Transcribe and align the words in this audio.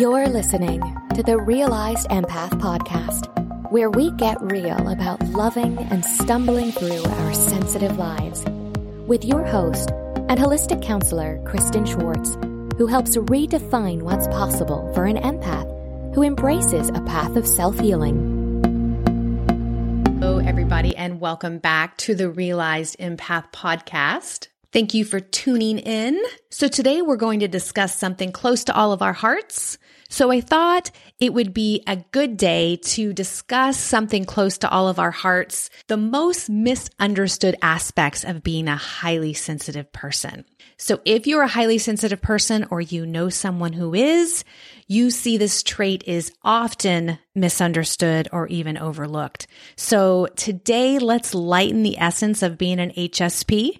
You're 0.00 0.26
listening 0.26 0.80
to 1.14 1.22
the 1.22 1.38
Realized 1.38 2.08
Empath 2.08 2.52
Podcast, 2.52 3.28
where 3.70 3.90
we 3.90 4.10
get 4.12 4.40
real 4.40 4.88
about 4.88 5.22
loving 5.28 5.76
and 5.76 6.02
stumbling 6.02 6.72
through 6.72 7.04
our 7.04 7.34
sensitive 7.34 7.98
lives 7.98 8.42
with 9.06 9.22
your 9.22 9.44
host 9.44 9.90
and 9.90 10.40
holistic 10.40 10.82
counselor, 10.82 11.44
Kristen 11.44 11.84
Schwartz, 11.84 12.38
who 12.78 12.86
helps 12.86 13.16
redefine 13.16 14.00
what's 14.00 14.28
possible 14.28 14.90
for 14.94 15.04
an 15.04 15.18
empath 15.18 15.68
who 16.14 16.22
embraces 16.22 16.88
a 16.88 17.02
path 17.02 17.36
of 17.36 17.46
self 17.46 17.78
healing. 17.78 18.62
Hello, 20.20 20.38
everybody, 20.38 20.96
and 20.96 21.20
welcome 21.20 21.58
back 21.58 21.98
to 21.98 22.14
the 22.14 22.30
Realized 22.30 22.98
Empath 22.98 23.52
Podcast. 23.52 24.48
Thank 24.72 24.94
you 24.94 25.04
for 25.04 25.20
tuning 25.20 25.78
in. 25.78 26.18
So 26.48 26.66
today 26.66 27.02
we're 27.02 27.16
going 27.16 27.40
to 27.40 27.48
discuss 27.48 27.94
something 27.94 28.32
close 28.32 28.64
to 28.64 28.74
all 28.74 28.92
of 28.92 29.02
our 29.02 29.12
hearts. 29.12 29.76
So 30.12 30.30
I 30.30 30.42
thought 30.42 30.90
it 31.18 31.32
would 31.32 31.54
be 31.54 31.82
a 31.86 31.96
good 31.96 32.36
day 32.36 32.76
to 32.82 33.14
discuss 33.14 33.78
something 33.78 34.26
close 34.26 34.58
to 34.58 34.68
all 34.68 34.88
of 34.88 34.98
our 34.98 35.10
hearts, 35.10 35.70
the 35.86 35.96
most 35.96 36.50
misunderstood 36.50 37.56
aspects 37.62 38.22
of 38.22 38.42
being 38.42 38.68
a 38.68 38.76
highly 38.76 39.32
sensitive 39.32 39.90
person. 39.90 40.44
So 40.76 41.00
if 41.06 41.26
you're 41.26 41.40
a 41.40 41.48
highly 41.48 41.78
sensitive 41.78 42.20
person 42.20 42.66
or 42.70 42.82
you 42.82 43.06
know 43.06 43.30
someone 43.30 43.72
who 43.72 43.94
is, 43.94 44.44
you 44.86 45.10
see 45.10 45.38
this 45.38 45.62
trait 45.62 46.04
is 46.06 46.30
often 46.42 47.18
misunderstood 47.34 48.28
or 48.32 48.46
even 48.48 48.76
overlooked. 48.76 49.46
So 49.76 50.28
today 50.36 50.98
let's 50.98 51.32
lighten 51.32 51.84
the 51.84 51.96
essence 51.98 52.42
of 52.42 52.58
being 52.58 52.80
an 52.80 52.90
HSP 52.90 53.78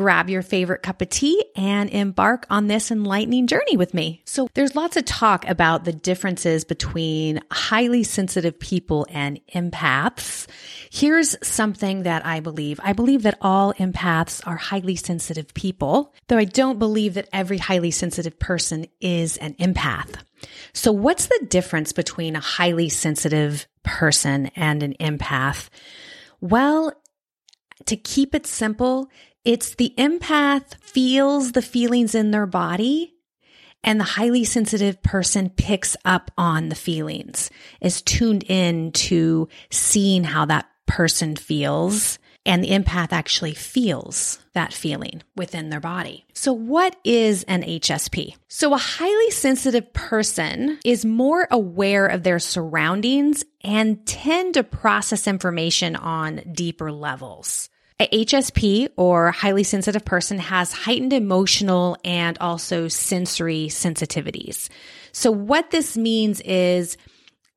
grab 0.00 0.30
your 0.30 0.40
favorite 0.40 0.82
cup 0.82 1.02
of 1.02 1.10
tea 1.10 1.44
and 1.54 1.90
embark 1.90 2.46
on 2.48 2.68
this 2.68 2.90
enlightening 2.90 3.46
journey 3.46 3.76
with 3.76 3.92
me. 3.92 4.22
So 4.24 4.48
there's 4.54 4.74
lots 4.74 4.96
of 4.96 5.04
talk 5.04 5.46
about 5.46 5.84
the 5.84 5.92
differences 5.92 6.64
between 6.64 7.38
highly 7.50 8.02
sensitive 8.02 8.58
people 8.58 9.06
and 9.10 9.38
empaths. 9.54 10.46
Here's 10.90 11.36
something 11.46 12.04
that 12.04 12.24
I 12.24 12.40
believe. 12.40 12.80
I 12.82 12.94
believe 12.94 13.24
that 13.24 13.36
all 13.42 13.74
empaths 13.74 14.40
are 14.46 14.56
highly 14.56 14.96
sensitive 14.96 15.52
people, 15.52 16.14
though 16.28 16.38
I 16.38 16.46
don't 16.46 16.78
believe 16.78 17.12
that 17.12 17.28
every 17.30 17.58
highly 17.58 17.90
sensitive 17.90 18.38
person 18.38 18.86
is 19.02 19.36
an 19.36 19.52
empath. 19.56 20.14
So 20.72 20.92
what's 20.92 21.26
the 21.26 21.46
difference 21.50 21.92
between 21.92 22.36
a 22.36 22.40
highly 22.40 22.88
sensitive 22.88 23.68
person 23.82 24.46
and 24.56 24.82
an 24.82 24.94
empath? 24.98 25.68
Well, 26.40 26.94
to 27.86 27.96
keep 27.96 28.34
it 28.34 28.46
simple, 28.46 29.08
it's 29.44 29.74
the 29.74 29.94
empath 29.96 30.74
feels 30.80 31.52
the 31.52 31.62
feelings 31.62 32.14
in 32.14 32.30
their 32.30 32.46
body 32.46 33.14
and 33.82 33.98
the 33.98 34.04
highly 34.04 34.44
sensitive 34.44 35.02
person 35.02 35.50
picks 35.50 35.96
up 36.04 36.30
on 36.36 36.68
the 36.68 36.74
feelings, 36.74 37.50
is 37.80 38.02
tuned 38.02 38.44
in 38.44 38.92
to 38.92 39.48
seeing 39.70 40.24
how 40.24 40.44
that 40.46 40.66
person 40.86 41.36
feels. 41.36 42.18
And 42.46 42.64
the 42.64 42.70
empath 42.70 43.12
actually 43.12 43.52
feels 43.52 44.38
that 44.54 44.72
feeling 44.72 45.22
within 45.36 45.68
their 45.68 45.80
body. 45.80 46.24
So, 46.32 46.54
what 46.54 46.96
is 47.04 47.42
an 47.44 47.62
HSP? 47.62 48.34
So, 48.48 48.72
a 48.72 48.78
highly 48.78 49.30
sensitive 49.30 49.92
person 49.92 50.78
is 50.82 51.04
more 51.04 51.46
aware 51.50 52.06
of 52.06 52.22
their 52.22 52.38
surroundings 52.38 53.44
and 53.62 54.06
tend 54.06 54.54
to 54.54 54.64
process 54.64 55.26
information 55.26 55.96
on 55.96 56.40
deeper 56.50 56.90
levels. 56.90 57.68
A 58.00 58.24
HSP 58.24 58.88
or 58.96 59.30
highly 59.30 59.62
sensitive 59.62 60.06
person 60.06 60.38
has 60.38 60.72
heightened 60.72 61.12
emotional 61.12 61.98
and 62.02 62.38
also 62.38 62.88
sensory 62.88 63.66
sensitivities. 63.66 64.70
So 65.12 65.30
what 65.30 65.70
this 65.70 65.98
means 65.98 66.40
is 66.40 66.96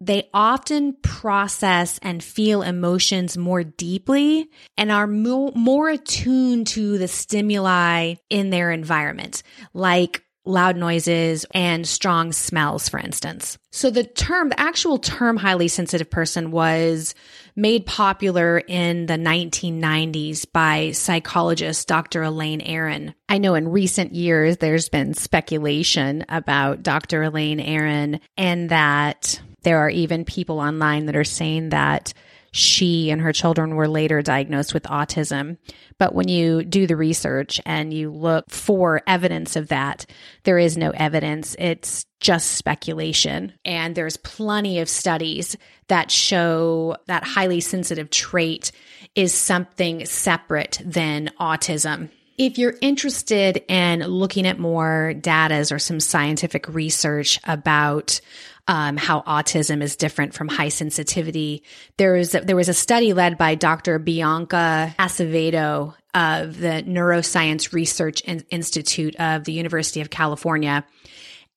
they 0.02 0.30
often 0.34 0.98
process 1.02 1.98
and 2.04 2.22
feel 2.22 2.62
emotions 2.62 3.38
more 3.38 3.64
deeply 3.64 4.50
and 4.78 4.92
are 4.92 5.08
more, 5.08 5.54
more 5.56 5.88
attuned 5.88 6.68
to 6.68 6.98
the 6.98 7.08
stimuli 7.08 8.16
in 8.30 8.50
their 8.50 8.72
environment, 8.72 9.44
like 9.74 10.23
loud 10.46 10.76
noises 10.76 11.46
and 11.54 11.88
strong 11.88 12.32
smells, 12.34 12.90
for 12.90 13.00
instance. 13.00 13.58
So 13.72 13.90
the 13.90 14.04
term, 14.04 14.50
the 14.50 14.60
actual 14.60 14.98
term 14.98 15.38
highly 15.38 15.68
sensitive 15.68 16.10
person 16.10 16.52
was 16.52 17.16
made 17.56 17.86
popular 17.86 18.60
in 18.60 19.06
the 19.06 19.14
1990s 19.14 20.46
by 20.52 20.92
psychologist 20.92 21.88
Dr. 21.88 22.24
Elaine 22.24 22.62
Aaron. 22.62 23.14
I 23.30 23.38
know 23.38 23.56
in 23.56 23.70
recent 23.70 24.14
years 24.14 24.58
there's 24.58 24.90
been 24.90 25.14
speculation 25.14 26.26
about 26.30 26.84
Dr. 26.84 27.24
Elaine 27.24 27.60
Aaron 27.60 28.20
and 28.38 28.70
that 28.70 29.40
there 29.64 29.80
are 29.80 29.90
even 29.90 30.26
people 30.26 30.60
online 30.60 31.06
that 31.06 31.16
are 31.16 31.24
saying 31.24 31.70
that 31.70 32.14
she 32.54 33.10
and 33.10 33.20
her 33.20 33.34
children 33.34 33.76
were 33.76 33.88
later 33.88 34.22
diagnosed 34.22 34.76
with 34.76 34.84
autism. 34.84 35.58
But 35.98 36.14
when 36.14 36.28
you 36.28 36.64
do 36.64 36.86
the 36.86 36.96
research 36.96 37.60
and 37.66 37.92
you 37.92 38.12
look 38.12 38.52
for 38.52 39.02
evidence 39.08 39.56
of 39.56 39.70
that, 39.70 40.06
there 40.44 40.60
is 40.60 40.78
no 40.78 40.92
evidence. 40.92 41.56
It's 41.58 42.06
just 42.20 42.52
speculation. 42.52 43.54
And 43.66 43.96
there's 43.96 44.18
plenty 44.18 44.80
of 44.80 44.88
studies 44.88 45.58
that 45.88 46.12
show 46.12 46.96
that 47.08 47.24
highly 47.24 47.60
sensitive 47.60 48.12
trait 48.12 48.72
is 49.16 49.34
something 49.34 50.06
separate 50.06 50.80
than 50.86 51.32
autism. 51.40 52.10
If 52.38 52.60
you're 52.60 52.76
interested 52.82 53.64
in 53.68 54.02
looking 54.02 54.46
at 54.48 54.60
more 54.60 55.14
data 55.14 55.68
or 55.72 55.80
some 55.80 56.00
scientific 56.00 56.68
research 56.68 57.40
about 57.46 58.22
um, 58.68 58.98
how 58.98 59.22
autism 59.22 59.82
is 59.82 59.96
different 59.96 60.34
from 60.34 60.48
high 60.48 60.70
sensitivity. 60.70 61.64
There 61.98 62.14
was 62.14 62.34
a, 62.34 62.42
there 62.42 62.56
was 62.56 62.70
a 62.70 62.74
study 62.74 63.14
led 63.14 63.38
by 63.38 63.56
Dr. 63.56 64.00
Bianca 64.00 64.96
Acevedo 64.98 65.96
of 66.14 66.60
the 66.60 66.84
Neuroscience 66.84 67.74
Research 67.74 68.22
Institute 68.26 69.16
of 69.18 69.44
the 69.44 69.54
University 69.54 70.02
of 70.02 70.10
California. 70.10 70.86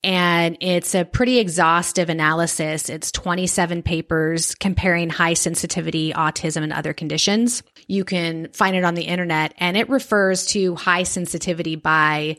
And 0.03 0.57
it's 0.61 0.95
a 0.95 1.05
pretty 1.05 1.39
exhaustive 1.39 2.09
analysis. 2.09 2.89
It's 2.89 3.11
27 3.11 3.83
papers 3.83 4.55
comparing 4.55 5.11
high 5.11 5.35
sensitivity, 5.35 6.13
autism, 6.13 6.63
and 6.63 6.73
other 6.73 6.93
conditions. 6.93 7.63
You 7.89 8.05
can 8.05 8.49
find 8.53 8.77
it 8.77 8.85
on 8.85 8.95
the 8.95 9.03
internet 9.03 9.55
and 9.59 9.77
it 9.77 9.89
refers 9.89 10.47
to 10.49 10.75
high 10.77 11.03
sensitivity 11.03 11.77
by 11.77 12.37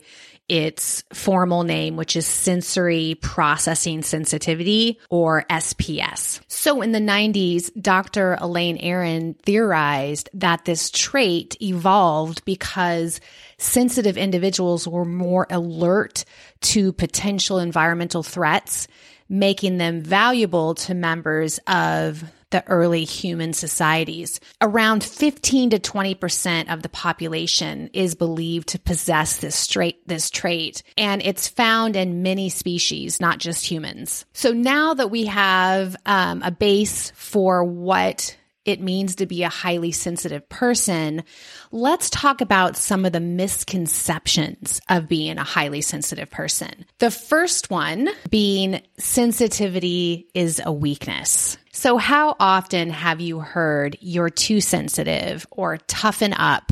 its 0.48 1.04
formal 1.12 1.62
name, 1.62 1.96
which 1.96 2.16
is 2.16 2.26
sensory 2.26 3.16
processing 3.20 4.02
sensitivity 4.02 4.98
or 5.10 5.44
SPS. 5.50 6.40
So 6.48 6.80
in 6.82 6.92
the 6.92 7.00
90s, 7.00 7.70
Dr. 7.80 8.38
Elaine 8.40 8.78
Aaron 8.78 9.34
theorized 9.42 10.30
that 10.34 10.64
this 10.64 10.90
trait 10.90 11.56
evolved 11.60 12.44
because 12.44 13.20
sensitive 13.58 14.16
individuals 14.16 14.88
were 14.88 15.04
more 15.04 15.46
alert 15.50 16.24
to 16.60 16.92
potential 16.92 17.58
environmental 17.58 18.22
threats, 18.22 18.88
making 19.28 19.78
them 19.78 20.00
valuable 20.00 20.74
to 20.74 20.94
members 20.94 21.58
of 21.66 22.24
the 22.50 22.66
early 22.66 23.04
human 23.04 23.52
societies. 23.52 24.40
Around 24.60 25.04
15 25.04 25.70
to 25.70 25.78
20% 25.78 26.72
of 26.72 26.82
the 26.82 26.88
population 26.88 27.90
is 27.92 28.14
believed 28.14 28.68
to 28.68 28.78
possess 28.78 29.38
this 29.38 29.66
trait, 29.66 30.06
this 30.06 30.30
trait, 30.30 30.82
and 30.96 31.22
it's 31.22 31.48
found 31.48 31.96
in 31.96 32.22
many 32.22 32.48
species, 32.48 33.20
not 33.20 33.38
just 33.38 33.66
humans. 33.66 34.24
So 34.32 34.52
now 34.52 34.94
that 34.94 35.10
we 35.10 35.26
have 35.26 35.96
um, 36.06 36.42
a 36.42 36.50
base 36.50 37.12
for 37.14 37.64
what 37.64 38.36
it 38.68 38.82
means 38.82 39.14
to 39.14 39.24
be 39.24 39.44
a 39.44 39.48
highly 39.48 39.92
sensitive 39.92 40.46
person, 40.50 41.24
let's 41.72 42.10
talk 42.10 42.42
about 42.42 42.76
some 42.76 43.06
of 43.06 43.12
the 43.12 43.20
misconceptions 43.20 44.78
of 44.90 45.08
being 45.08 45.38
a 45.38 45.42
highly 45.42 45.80
sensitive 45.80 46.30
person. 46.30 46.84
The 46.98 47.10
first 47.10 47.70
one 47.70 48.10
being 48.28 48.82
sensitivity 48.98 50.28
is 50.34 50.60
a 50.62 50.70
weakness. 50.70 51.56
So, 51.72 51.96
how 51.96 52.36
often 52.38 52.90
have 52.90 53.22
you 53.22 53.40
heard 53.40 53.96
you're 54.02 54.28
too 54.28 54.60
sensitive 54.60 55.46
or 55.50 55.78
toughen 55.78 56.34
up? 56.34 56.70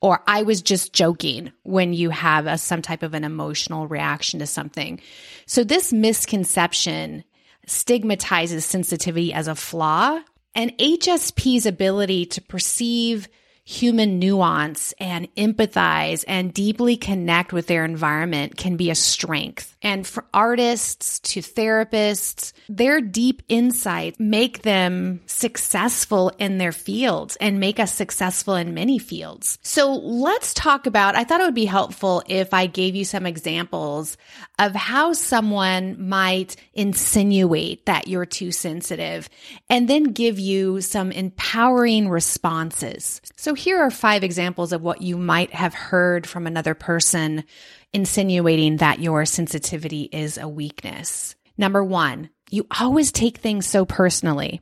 Or 0.00 0.22
I 0.26 0.44
was 0.44 0.62
just 0.62 0.94
joking 0.94 1.52
when 1.62 1.92
you 1.92 2.08
have 2.08 2.46
a, 2.46 2.56
some 2.56 2.80
type 2.80 3.02
of 3.02 3.12
an 3.12 3.24
emotional 3.24 3.86
reaction 3.86 4.38
to 4.38 4.46
something. 4.46 4.98
So, 5.44 5.62
this 5.62 5.92
misconception 5.92 7.22
stigmatizes 7.66 8.64
sensitivity 8.64 9.34
as 9.34 9.46
a 9.46 9.54
flaw 9.54 10.20
and 10.54 10.76
HSP's 10.78 11.66
ability 11.66 12.26
to 12.26 12.40
perceive 12.40 13.28
human 13.66 14.18
nuance 14.18 14.92
and 15.00 15.34
empathize 15.36 16.22
and 16.28 16.52
deeply 16.52 16.96
connect 16.96 17.52
with 17.52 17.66
their 17.66 17.84
environment 17.84 18.58
can 18.58 18.76
be 18.76 18.90
a 18.90 18.94
strength. 18.94 19.74
And 19.80 20.06
for 20.06 20.24
artists 20.34 21.18
to 21.20 21.40
therapists, 21.40 22.52
their 22.68 23.00
deep 23.00 23.42
insight 23.48 24.20
make 24.20 24.62
them 24.62 25.20
successful 25.26 26.30
in 26.38 26.58
their 26.58 26.72
fields 26.72 27.36
and 27.36 27.58
make 27.58 27.80
us 27.80 27.92
successful 27.92 28.54
in 28.54 28.74
many 28.74 28.98
fields. 28.98 29.58
So 29.62 29.94
let's 29.94 30.52
talk 30.52 30.86
about, 30.86 31.16
I 31.16 31.24
thought 31.24 31.40
it 31.40 31.44
would 31.44 31.54
be 31.54 31.64
helpful 31.64 32.22
if 32.26 32.52
I 32.52 32.66
gave 32.66 32.94
you 32.94 33.04
some 33.04 33.24
examples 33.24 34.18
of 34.58 34.74
how 34.74 35.14
someone 35.14 36.08
might 36.08 36.56
insinuate 36.74 37.86
that 37.86 38.08
you're 38.08 38.26
too 38.26 38.52
sensitive 38.52 39.28
and 39.70 39.88
then 39.88 40.04
give 40.04 40.38
you 40.38 40.80
some 40.82 41.10
empowering 41.12 42.08
responses. 42.08 43.22
So 43.36 43.53
here 43.54 43.80
are 43.80 43.90
five 43.90 44.22
examples 44.22 44.72
of 44.72 44.82
what 44.82 45.02
you 45.02 45.16
might 45.16 45.52
have 45.54 45.74
heard 45.74 46.26
from 46.26 46.46
another 46.46 46.74
person 46.74 47.44
insinuating 47.92 48.78
that 48.78 49.00
your 49.00 49.24
sensitivity 49.24 50.02
is 50.12 50.36
a 50.38 50.48
weakness. 50.48 51.34
Number 51.56 51.82
one, 51.82 52.30
you 52.50 52.66
always 52.78 53.12
take 53.12 53.38
things 53.38 53.66
so 53.66 53.84
personally. 53.84 54.60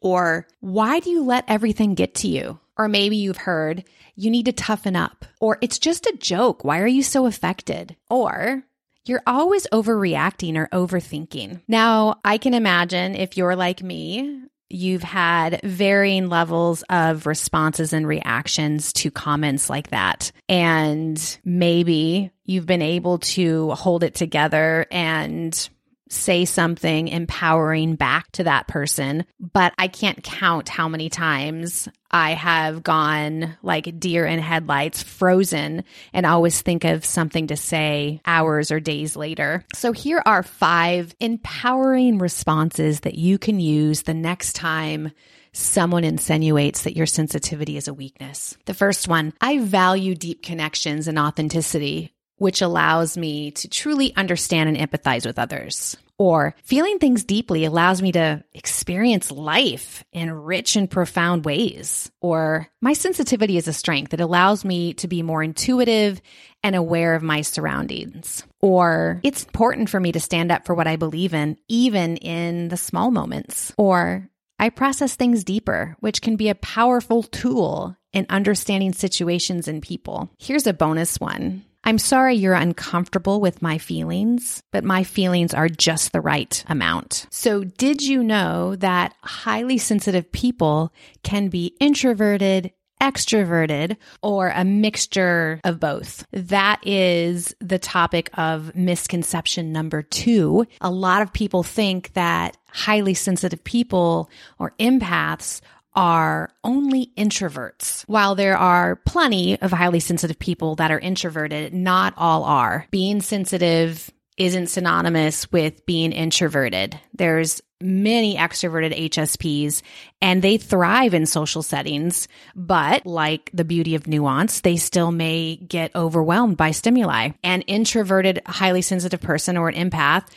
Or 0.00 0.46
why 0.60 1.00
do 1.00 1.10
you 1.10 1.24
let 1.24 1.44
everything 1.48 1.94
get 1.94 2.14
to 2.16 2.28
you? 2.28 2.60
Or 2.76 2.88
maybe 2.88 3.16
you've 3.16 3.38
heard 3.38 3.84
you 4.14 4.30
need 4.30 4.46
to 4.46 4.52
toughen 4.52 4.96
up. 4.96 5.24
Or 5.40 5.58
it's 5.60 5.78
just 5.78 6.06
a 6.06 6.16
joke. 6.18 6.64
Why 6.64 6.80
are 6.80 6.86
you 6.86 7.02
so 7.02 7.26
affected? 7.26 7.96
Or 8.10 8.62
you're 9.04 9.22
always 9.26 9.66
overreacting 9.72 10.56
or 10.56 10.68
overthinking. 10.68 11.62
Now, 11.66 12.20
I 12.24 12.38
can 12.38 12.52
imagine 12.54 13.14
if 13.14 13.36
you're 13.36 13.56
like 13.56 13.82
me, 13.82 14.42
you've 14.70 15.02
had 15.02 15.60
varying 15.62 16.28
levels 16.28 16.82
of 16.88 17.26
responses 17.26 17.92
and 17.92 18.06
reactions 18.06 18.92
to 18.94 19.10
comments 19.10 19.70
like 19.70 19.88
that. 19.90 20.32
And 20.48 21.38
maybe 21.44 22.30
you've 22.44 22.66
been 22.66 22.82
able 22.82 23.18
to 23.18 23.70
hold 23.72 24.02
it 24.02 24.14
together 24.14 24.86
and 24.90 25.68
say 26.08 26.44
something 26.44 27.08
empowering 27.08 27.96
back 27.96 28.30
to 28.32 28.44
that 28.44 28.68
person, 28.68 29.24
but 29.38 29.72
I 29.78 29.88
can't 29.88 30.22
count 30.22 30.68
how 30.68 30.88
many 30.88 31.08
times 31.08 31.88
I 32.10 32.32
have 32.32 32.82
gone 32.82 33.56
like 33.62 34.00
deer 34.00 34.24
in 34.24 34.38
headlights, 34.38 35.02
frozen, 35.02 35.84
and 36.12 36.26
always 36.26 36.62
think 36.62 36.84
of 36.84 37.04
something 37.04 37.48
to 37.48 37.56
say 37.56 38.20
hours 38.24 38.70
or 38.70 38.80
days 38.80 39.16
later. 39.16 39.64
So 39.74 39.92
here 39.92 40.22
are 40.24 40.42
five 40.42 41.14
empowering 41.20 42.18
responses 42.18 43.00
that 43.00 43.16
you 43.16 43.38
can 43.38 43.60
use 43.60 44.02
the 44.02 44.14
next 44.14 44.54
time 44.54 45.12
someone 45.52 46.04
insinuates 46.04 46.84
that 46.84 46.96
your 46.96 47.06
sensitivity 47.06 47.76
is 47.76 47.88
a 47.88 47.94
weakness. 47.94 48.56
The 48.66 48.74
first 48.74 49.08
one, 49.08 49.32
I 49.40 49.58
value 49.58 50.14
deep 50.14 50.42
connections 50.42 51.08
and 51.08 51.18
authenticity 51.18 52.12
which 52.38 52.62
allows 52.62 53.16
me 53.16 53.50
to 53.52 53.68
truly 53.68 54.14
understand 54.16 54.68
and 54.68 54.90
empathize 54.90 55.26
with 55.26 55.38
others. 55.38 55.96
Or 56.18 56.56
feeling 56.64 56.98
things 56.98 57.22
deeply 57.22 57.64
allows 57.64 58.02
me 58.02 58.10
to 58.12 58.42
experience 58.52 59.30
life 59.30 60.02
in 60.12 60.32
rich 60.32 60.74
and 60.74 60.90
profound 60.90 61.44
ways. 61.44 62.10
Or 62.20 62.66
my 62.80 62.92
sensitivity 62.92 63.56
is 63.56 63.68
a 63.68 63.72
strength. 63.72 64.12
It 64.12 64.20
allows 64.20 64.64
me 64.64 64.94
to 64.94 65.06
be 65.06 65.22
more 65.22 65.44
intuitive 65.44 66.20
and 66.64 66.74
aware 66.74 67.14
of 67.14 67.22
my 67.22 67.42
surroundings. 67.42 68.42
Or 68.60 69.20
it's 69.22 69.44
important 69.44 69.90
for 69.90 70.00
me 70.00 70.10
to 70.10 70.18
stand 70.18 70.50
up 70.50 70.66
for 70.66 70.74
what 70.74 70.88
I 70.88 70.96
believe 70.96 71.34
in, 71.34 71.56
even 71.68 72.16
in 72.16 72.66
the 72.66 72.76
small 72.76 73.12
moments. 73.12 73.72
Or 73.78 74.28
I 74.58 74.70
process 74.70 75.14
things 75.14 75.44
deeper, 75.44 75.96
which 76.00 76.20
can 76.20 76.34
be 76.34 76.48
a 76.48 76.56
powerful 76.56 77.22
tool 77.22 77.96
in 78.12 78.26
understanding 78.28 78.92
situations 78.92 79.68
and 79.68 79.80
people. 79.80 80.30
Here's 80.38 80.66
a 80.66 80.72
bonus 80.72 81.20
one. 81.20 81.64
I'm 81.88 81.96
sorry 81.96 82.34
you're 82.34 82.52
uncomfortable 82.52 83.40
with 83.40 83.62
my 83.62 83.78
feelings, 83.78 84.62
but 84.72 84.84
my 84.84 85.04
feelings 85.04 85.54
are 85.54 85.70
just 85.70 86.12
the 86.12 86.20
right 86.20 86.62
amount. 86.68 87.26
So, 87.30 87.64
did 87.64 88.02
you 88.02 88.22
know 88.22 88.76
that 88.76 89.14
highly 89.22 89.78
sensitive 89.78 90.30
people 90.30 90.92
can 91.22 91.48
be 91.48 91.74
introverted, 91.80 92.72
extroverted, 93.00 93.96
or 94.22 94.52
a 94.54 94.66
mixture 94.66 95.62
of 95.64 95.80
both. 95.80 96.26
That 96.32 96.86
is 96.86 97.54
the 97.60 97.78
topic 97.78 98.28
of 98.34 98.74
misconception 98.74 99.72
number 99.72 100.02
two. 100.02 100.66
A 100.82 100.90
lot 100.90 101.22
of 101.22 101.32
people 101.32 101.62
think 101.62 102.12
that 102.12 102.58
highly 102.70 103.14
sensitive 103.14 103.64
people 103.64 104.28
or 104.58 104.74
empaths 104.78 105.62
are 105.98 106.48
only 106.62 107.10
introverts. 107.16 108.04
While 108.06 108.36
there 108.36 108.56
are 108.56 108.94
plenty 108.94 109.60
of 109.60 109.72
highly 109.72 109.98
sensitive 109.98 110.38
people 110.38 110.76
that 110.76 110.92
are 110.92 110.98
introverted, 111.00 111.74
not 111.74 112.14
all 112.16 112.44
are. 112.44 112.86
Being 112.92 113.20
sensitive 113.20 114.08
isn't 114.36 114.68
synonymous 114.68 115.50
with 115.50 115.84
being 115.86 116.12
introverted. 116.12 116.96
There's 117.14 117.60
many 117.80 118.36
extroverted 118.36 118.96
HSPs 119.10 119.82
and 120.22 120.40
they 120.40 120.56
thrive 120.56 121.14
in 121.14 121.26
social 121.26 121.64
settings, 121.64 122.28
but 122.54 123.04
like 123.04 123.50
the 123.52 123.64
beauty 123.64 123.96
of 123.96 124.06
nuance, 124.06 124.60
they 124.60 124.76
still 124.76 125.10
may 125.10 125.56
get 125.56 125.96
overwhelmed 125.96 126.56
by 126.56 126.70
stimuli. 126.70 127.30
An 127.42 127.62
introverted, 127.62 128.40
highly 128.46 128.82
sensitive 128.82 129.20
person 129.20 129.56
or 129.56 129.68
an 129.68 129.90
empath 129.90 130.28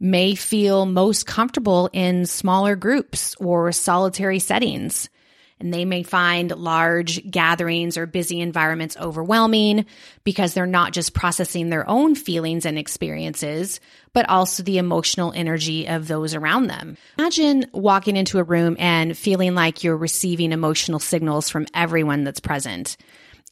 may 0.00 0.34
feel 0.34 0.86
most 0.86 1.26
comfortable 1.26 1.88
in 1.92 2.26
smaller 2.26 2.76
groups 2.76 3.34
or 3.36 3.72
solitary 3.72 4.38
settings. 4.38 5.08
And 5.60 5.72
they 5.72 5.84
may 5.84 6.02
find 6.02 6.50
large 6.50 7.30
gatherings 7.30 7.96
or 7.96 8.06
busy 8.06 8.40
environments 8.40 8.96
overwhelming 8.96 9.86
because 10.24 10.52
they're 10.52 10.66
not 10.66 10.92
just 10.92 11.14
processing 11.14 11.70
their 11.70 11.88
own 11.88 12.16
feelings 12.16 12.66
and 12.66 12.76
experiences, 12.76 13.78
but 14.12 14.28
also 14.28 14.62
the 14.62 14.78
emotional 14.78 15.32
energy 15.32 15.86
of 15.86 16.08
those 16.08 16.34
around 16.34 16.66
them. 16.66 16.96
Imagine 17.18 17.66
walking 17.72 18.16
into 18.16 18.38
a 18.38 18.44
room 18.44 18.76
and 18.80 19.16
feeling 19.16 19.54
like 19.54 19.84
you're 19.84 19.96
receiving 19.96 20.52
emotional 20.52 20.98
signals 20.98 21.48
from 21.48 21.66
everyone 21.72 22.24
that's 22.24 22.40
present. 22.40 22.96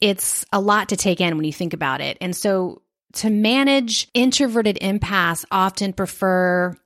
It's 0.01 0.45
a 0.53 0.61
lot 0.61 0.89
to 0.89 0.97
take 0.97 1.21
in 1.21 1.37
when 1.37 1.45
you 1.45 1.53
think 1.53 1.73
about 1.73 2.01
it. 2.01 2.19
And 2.21 2.35
so 2.35 2.83
to 3.15 3.31
manage 3.31 4.09
introverted 4.15 4.79
empaths 4.81 5.45
often 5.51 5.93
prefer 5.93 6.77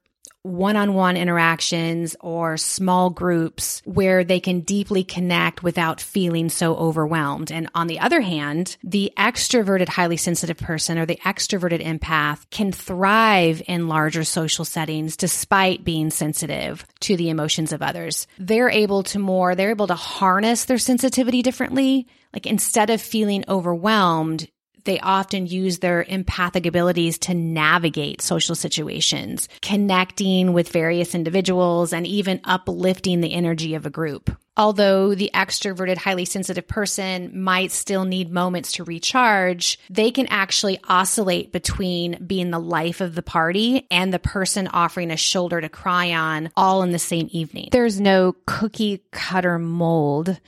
one-on-one 0.46 1.17
interactions 1.17 2.14
or 2.20 2.56
small 2.56 3.11
groups 3.11 3.82
where 3.84 4.23
they 4.23 4.38
can 4.38 4.61
deeply 4.61 5.02
connect 5.02 5.64
without 5.64 6.00
feeling 6.00 6.49
so 6.49 6.76
overwhelmed. 6.76 7.50
And 7.50 7.69
on 7.75 7.88
the 7.88 7.99
other 7.99 8.20
hand, 8.20 8.76
the 8.84 9.12
extroverted 9.19 9.88
highly 9.88 10.17
sensitive 10.17 10.56
person 10.56 10.99
or 10.99 11.06
the 11.06 11.19
extroverted 11.25 11.84
empath 11.84 12.49
can 12.50 12.70
thrive 12.70 13.61
in 13.67 13.88
larger 13.88 14.23
social 14.23 14.64
settings 14.64 15.17
despite 15.17 15.84
being 15.84 16.11
sensitive 16.11 16.87
to 17.00 17.17
the 17.17 17.31
emotions 17.31 17.73
of 17.73 17.82
others. 17.82 18.28
They're 18.38 18.70
able 18.70 19.02
to 19.05 19.19
more, 19.19 19.56
they're 19.56 19.70
able 19.70 19.88
to 19.88 19.94
harness 19.94 20.64
their 20.67 20.78
sensitivity 20.78 21.43
differently. 21.43 22.06
Like 22.32 22.46
instead 22.46 22.90
of 22.90 23.00
feeling 23.00 23.44
overwhelmed, 23.49 24.49
they 24.87 24.99
often 25.00 25.47
use 25.47 25.79
their 25.79 26.03
empathic 26.05 26.65
abilities 26.65 27.19
to 27.19 27.35
navigate 27.35 28.23
social 28.23 28.55
situations, 28.55 29.49
connecting 29.61 30.52
with 30.52 30.71
various 30.71 31.14
individuals 31.14 31.93
and 31.93 32.07
even 32.07 32.40
uplifting 32.45 33.21
the 33.21 33.35
energy 33.35 33.75
of 33.75 33.85
a 33.85 33.90
group. 33.90 34.31
Although 34.59 35.14
the 35.14 35.31
extroverted, 35.35 35.99
highly 35.99 36.25
sensitive 36.25 36.66
person 36.66 37.43
might 37.43 37.73
still 37.73 38.07
need 38.07 38.31
moments 38.31 38.73
to 38.73 38.85
recharge, 38.85 39.78
they 39.90 40.11
can 40.11 40.26
actually 40.28 40.81
oscillate 40.88 41.52
between 41.52 42.25
being 42.26 42.50
the 42.50 42.59
life 42.59 43.02
of 43.02 43.14
the 43.14 43.23
party 43.23 43.87
and 43.90 44.14
the 44.14 44.19
person 44.19 44.66
offering 44.69 45.11
a 45.11 45.16
shoulder 45.16 45.61
to 45.61 45.69
cry 45.69 46.12
on 46.14 46.50
all 46.57 46.83
in 46.83 46.93
the 46.93 46.99
same 46.99 47.28
evening. 47.33 47.69
There's 47.71 48.00
no 48.00 48.35
cookie 48.47 49.02
cutter 49.11 49.59
mold 49.59 50.40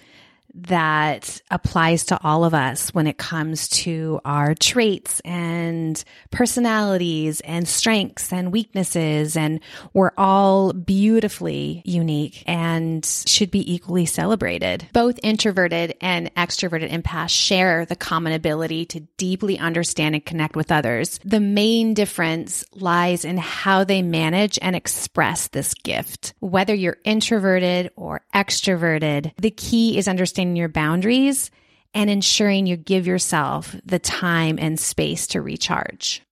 that 0.54 1.40
applies 1.50 2.06
to 2.06 2.18
all 2.22 2.44
of 2.44 2.54
us 2.54 2.92
when 2.94 3.06
it 3.06 3.18
comes 3.18 3.68
to 3.68 4.20
our 4.24 4.54
traits 4.54 5.20
and 5.20 6.02
personalities 6.30 7.40
and 7.42 7.68
strengths 7.68 8.32
and 8.32 8.52
weaknesses. 8.52 9.36
And 9.36 9.60
we're 9.92 10.12
all 10.16 10.72
beautifully 10.72 11.82
unique 11.84 12.42
and 12.46 13.04
should 13.04 13.50
be 13.50 13.72
equally 13.72 14.06
celebrated. 14.06 14.88
Both 14.92 15.20
introverted 15.22 15.94
and 16.00 16.34
extroverted 16.34 16.90
empaths 16.90 17.30
share 17.30 17.84
the 17.84 17.96
common 17.96 18.32
ability 18.32 18.86
to 18.86 19.00
deeply 19.16 19.58
understand 19.58 20.14
and 20.14 20.24
connect 20.24 20.56
with 20.56 20.72
others. 20.72 21.20
The 21.24 21.40
main 21.40 21.94
difference 21.94 22.64
lies 22.72 23.24
in 23.24 23.36
how 23.36 23.84
they 23.84 24.02
manage 24.02 24.58
and 24.62 24.74
express 24.74 25.48
this 25.48 25.74
gift. 25.74 26.34
Whether 26.40 26.74
you're 26.74 26.98
introverted 27.04 27.90
or 27.96 28.22
extroverted, 28.34 29.32
the 29.36 29.50
key 29.50 29.98
is 29.98 30.08
understanding 30.08 30.37
understanding 30.38 30.56
your 30.56 30.68
boundaries 30.68 31.50
and 31.94 32.08
ensuring 32.08 32.66
you 32.66 32.76
give 32.76 33.06
yourself 33.06 33.74
the 33.84 33.98
time 33.98 34.56
and 34.60 34.78
space 34.78 35.26
to 35.28 35.40
recharge. 35.40 36.22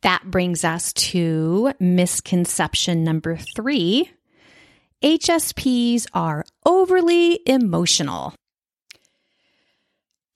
That 0.00 0.30
brings 0.30 0.64
us 0.64 0.92
to 0.94 1.72
misconception 1.78 3.04
number 3.04 3.36
three. 3.54 4.10
HSPs 5.02 6.06
are 6.14 6.44
overly 6.64 7.40
emotional. 7.46 8.34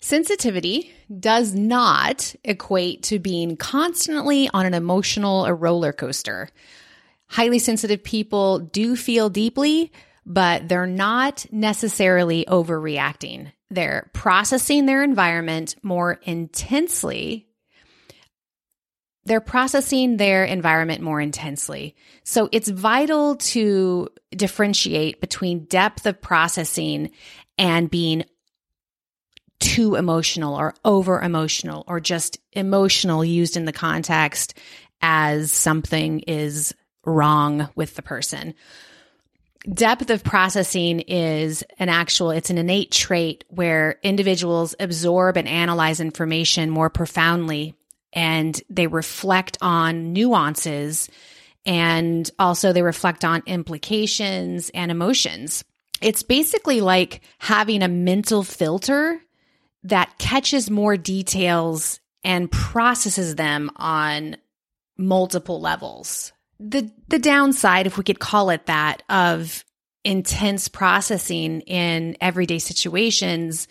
Sensitivity 0.03 0.93
does 1.19 1.55
not 1.55 2.35
equate 2.45 3.03
to 3.05 3.19
being 3.19 3.57
constantly 3.57 4.51
on 4.53 4.67
an 4.67 4.75
emotional 4.75 5.51
roller 5.51 5.93
coaster. 5.93 6.51
Highly 7.29 7.59
sensitive 7.59 8.05
people 8.05 8.59
do 8.59 8.95
feel 8.97 9.31
deeply, 9.31 9.91
but 10.27 10.69
they're 10.69 10.87
not 10.87 11.47
necessarily 11.53 12.45
overreacting. 12.47 13.53
They're 13.71 14.11
processing 14.13 14.87
their 14.87 15.03
environment 15.03 15.77
more 15.83 16.19
intensely. 16.23 17.47
They're 19.25 19.41
processing 19.41 20.17
their 20.17 20.45
environment 20.45 21.01
more 21.01 21.21
intensely. 21.21 21.95
So 22.25 22.49
it's 22.53 22.69
vital 22.69 23.37
to 23.37 24.09
differentiate 24.31 25.21
between 25.21 25.65
depth 25.65 26.07
of 26.07 26.21
processing 26.21 27.11
and 27.57 27.91
being 27.91 28.25
too 29.59 29.95
emotional 29.95 30.55
or 30.55 30.75
over 30.85 31.21
emotional 31.21 31.85
or 31.89 31.99
just 31.99 32.39
emotional 32.53 33.25
used 33.25 33.57
in 33.57 33.65
the 33.65 33.73
context 33.73 34.59
as 35.01 35.51
something 35.51 36.21
is 36.21 36.75
wrong 37.05 37.69
with 37.75 37.95
the 37.95 38.03
person. 38.03 38.55
Depth 39.73 40.11
of 40.11 40.23
processing 40.23 41.01
is 41.01 41.65
an 41.79 41.89
actual, 41.89 42.31
it's 42.31 42.51
an 42.51 42.59
innate 42.59 42.93
trait 42.93 43.45
where 43.49 43.99
individuals 44.03 44.77
absorb 44.79 45.37
and 45.37 45.49
analyze 45.49 45.99
information 45.99 46.71
more 46.71 46.89
profoundly 46.89 47.75
and 48.13 48.61
they 48.71 48.87
reflect 48.87 49.59
on 49.61 50.13
nuances 50.13 51.09
and 51.65 52.31
also 52.39 52.73
they 52.73 52.83
reflect 52.83 53.25
on 53.25 53.43
implications 53.47 54.71
and 54.71 54.93
emotions. 54.93 55.65
It's 56.01 56.23
basically 56.23 56.81
like 56.81 57.23
having 57.39 57.83
a 57.83 57.89
mental 57.89 58.45
filter 58.45 59.21
that 59.83 60.17
catches 60.19 60.71
more 60.71 60.97
details 60.97 61.99
and 62.23 62.51
processes 62.51 63.35
them 63.35 63.71
on 63.77 64.37
multiple 64.97 65.61
levels. 65.61 66.33
The 66.59 66.91
the 67.09 67.19
downside, 67.19 67.87
if 67.87 67.99
we 67.99 68.05
could 68.05 68.19
call 68.21 68.51
it 68.51 68.67
that, 68.67 69.03
of 69.09 69.65
intense 70.05 70.69
processing 70.69 71.61
in 71.63 72.17
everyday 72.21 72.59
situations 72.59 73.69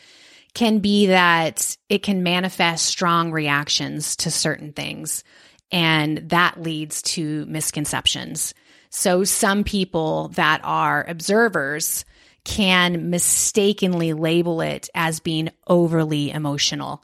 can 0.54 0.80
be 0.80 1.08
that 1.08 1.78
it 1.90 2.04
can 2.04 2.24
manifest 2.24 2.86
strong 2.86 3.32
reactions 3.32 4.16
to 4.18 4.32
certain 4.32 4.74
things 4.74 5.24
and 5.72 6.30
that 6.30 6.62
leads 6.62 7.02
to 7.02 7.46
misconceptions. 7.48 8.54
So 8.90 9.24
some 9.24 9.64
people 9.64 10.30
that 10.30 10.62
are 10.64 11.06
observers 11.08 12.06
can 12.44 13.10
mistakenly 13.10 14.14
label 14.14 14.62
it 14.62 14.90
as 14.94 15.20
being 15.20 15.50
overly 15.68 16.32
emotional. 16.32 17.04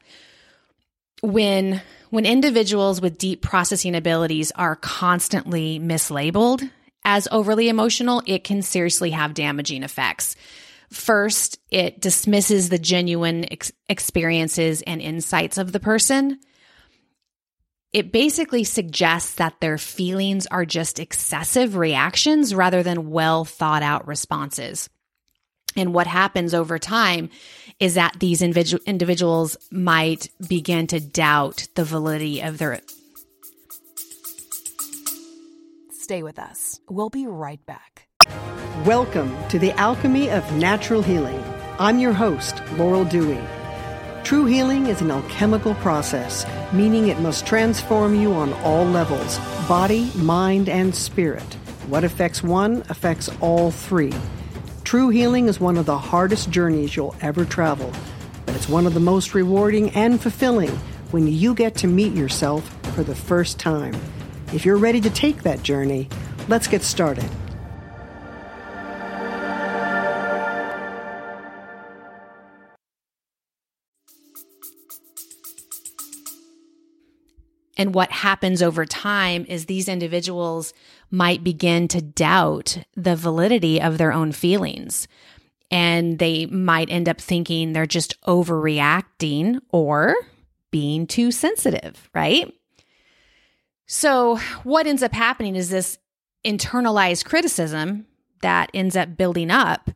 When 1.21 1.81
when 2.09 2.25
individuals 2.25 2.99
with 2.99 3.17
deep 3.17 3.41
processing 3.41 3.95
abilities 3.95 4.51
are 4.51 4.75
constantly 4.75 5.79
mislabeled 5.79 6.69
as 7.05 7.27
overly 7.31 7.69
emotional, 7.69 8.21
it 8.25 8.43
can 8.43 8.61
seriously 8.61 9.11
have 9.11 9.33
damaging 9.33 9.83
effects. 9.83 10.35
First, 10.91 11.57
it 11.69 12.01
dismisses 12.01 12.67
the 12.67 12.77
genuine 12.77 13.45
ex- 13.49 13.71
experiences 13.87 14.81
and 14.81 15.01
insights 15.01 15.57
of 15.57 15.71
the 15.71 15.79
person. 15.79 16.39
It 17.93 18.11
basically 18.11 18.65
suggests 18.65 19.35
that 19.35 19.61
their 19.61 19.77
feelings 19.77 20.47
are 20.47 20.65
just 20.65 20.99
excessive 20.99 21.77
reactions 21.77 22.53
rather 22.53 22.83
than 22.83 23.09
well 23.09 23.45
thought 23.45 23.83
out 23.83 24.07
responses. 24.07 24.89
And 25.77 25.93
what 25.93 26.07
happens 26.07 26.53
over 26.53 26.77
time 26.77 27.29
is 27.81 27.95
that 27.95 28.15
these 28.19 28.41
individu- 28.41 28.85
individuals 28.85 29.57
might 29.71 30.29
begin 30.47 30.85
to 30.85 30.99
doubt 30.99 31.67
the 31.73 31.83
validity 31.83 32.39
of 32.39 32.59
their. 32.59 32.79
Stay 35.91 36.21
with 36.21 36.37
us. 36.37 36.79
We'll 36.87 37.09
be 37.09 37.25
right 37.25 37.59
back. 37.65 38.07
Welcome 38.85 39.35
to 39.49 39.57
the 39.57 39.71
Alchemy 39.79 40.29
of 40.29 40.49
Natural 40.53 41.01
Healing. 41.01 41.43
I'm 41.79 41.97
your 41.97 42.13
host, 42.13 42.61
Laurel 42.73 43.03
Dewey. 43.03 43.41
True 44.23 44.45
healing 44.45 44.85
is 44.85 45.01
an 45.01 45.09
alchemical 45.09 45.73
process, 45.75 46.45
meaning 46.71 47.07
it 47.07 47.19
must 47.19 47.47
transform 47.47 48.13
you 48.13 48.31
on 48.33 48.53
all 48.61 48.85
levels 48.85 49.39
body, 49.67 50.11
mind, 50.15 50.69
and 50.69 50.93
spirit. 50.93 51.55
What 51.87 52.03
affects 52.03 52.43
one 52.43 52.83
affects 52.89 53.29
all 53.39 53.71
three. 53.71 54.13
True 54.91 55.07
healing 55.07 55.47
is 55.47 55.57
one 55.57 55.77
of 55.77 55.85
the 55.85 55.97
hardest 55.97 56.49
journeys 56.49 56.97
you'll 56.97 57.15
ever 57.21 57.45
travel, 57.45 57.93
but 58.45 58.57
it's 58.57 58.67
one 58.67 58.85
of 58.85 58.93
the 58.93 58.99
most 58.99 59.33
rewarding 59.33 59.89
and 59.91 60.21
fulfilling 60.21 60.71
when 61.11 61.27
you 61.27 61.53
get 61.53 61.75
to 61.75 61.87
meet 61.87 62.11
yourself 62.11 62.69
for 62.93 63.01
the 63.01 63.15
first 63.15 63.57
time. 63.57 63.95
If 64.53 64.65
you're 64.65 64.75
ready 64.75 64.99
to 64.99 65.09
take 65.09 65.43
that 65.43 65.63
journey, 65.63 66.09
let's 66.49 66.67
get 66.67 66.81
started. 66.81 67.23
And 77.81 77.95
what 77.95 78.11
happens 78.11 78.61
over 78.61 78.85
time 78.85 79.43
is 79.49 79.65
these 79.65 79.89
individuals 79.89 80.71
might 81.09 81.43
begin 81.43 81.87
to 81.87 81.99
doubt 81.99 82.77
the 82.95 83.15
validity 83.15 83.81
of 83.81 83.97
their 83.97 84.13
own 84.13 84.33
feelings. 84.33 85.07
And 85.71 86.19
they 86.19 86.45
might 86.45 86.91
end 86.91 87.09
up 87.09 87.19
thinking 87.19 87.73
they're 87.73 87.87
just 87.87 88.21
overreacting 88.21 89.61
or 89.71 90.13
being 90.69 91.07
too 91.07 91.31
sensitive, 91.31 92.07
right? 92.13 92.53
So, 93.87 94.37
what 94.61 94.85
ends 94.85 95.01
up 95.01 95.13
happening 95.13 95.55
is 95.55 95.71
this 95.71 95.97
internalized 96.45 97.25
criticism 97.25 98.05
that 98.43 98.69
ends 98.75 98.95
up 98.95 99.17
building 99.17 99.49
up 99.49 99.89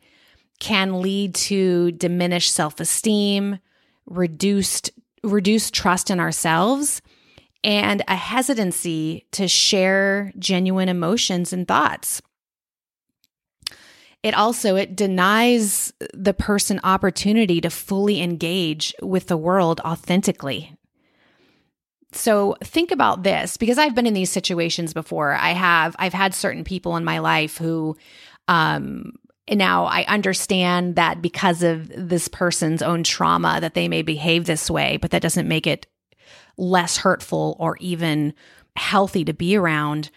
can 0.60 1.04
lead 1.04 1.36
to 1.36 1.92
diminished 1.92 2.52
self 2.52 2.80
esteem, 2.80 3.60
reduced, 4.08 4.90
reduced 5.22 5.72
trust 5.76 6.10
in 6.10 6.20
ourselves 6.20 7.04
and 7.64 8.04
a 8.08 8.16
hesitancy 8.16 9.26
to 9.32 9.48
share 9.48 10.32
genuine 10.38 10.90
emotions 10.90 11.52
and 11.54 11.68
thoughts. 11.68 12.22
It 14.24 14.34
also 14.34 14.76
it 14.76 14.96
denies 14.96 15.94
the 16.14 16.34
person 16.34 16.80
opportunity 16.84 17.62
to 17.62 17.70
fully 17.70 18.22
engage 18.22 18.94
with 19.02 19.28
the 19.28 19.38
world 19.38 19.82
authentically. 19.82 20.76
So 22.12 22.56
think 22.64 22.92
about 22.92 23.24
this 23.24 23.58
because 23.58 23.78
I've 23.78 23.94
been 23.94 24.08
in 24.08 24.14
these 24.14 24.32
situations 24.32 24.94
before. 24.94 25.34
I 25.34 25.50
have 25.50 25.96
I've 26.00 26.14
had 26.14 26.34
certain 26.34 26.64
people 26.64 26.96
in 26.96 27.04
my 27.04 27.20
life 27.20 27.58
who 27.58 27.98
um 28.48 29.12
now 29.52 29.86
I 29.86 30.06
understand 30.06 30.96
that 30.96 31.22
because 31.22 31.62
of 31.62 31.92
this 31.96 32.28
person's 32.28 32.82
own 32.82 33.04
trauma 33.04 33.60
that 33.62 33.76
they 33.76 33.88
may 33.88 34.02
behave 34.02 34.46
this 34.46 34.72
way, 34.72 34.98
but 34.98 35.12
that 35.12 35.22
doesn't 35.22 35.48
make 35.48 35.68
it 35.68 35.86
less 36.58 36.98
hurtful 36.98 37.56
or 37.60 37.78
even 37.78 38.34
healthy 38.76 39.26
to 39.26 39.34
be 39.34 39.56
around. 39.56 40.10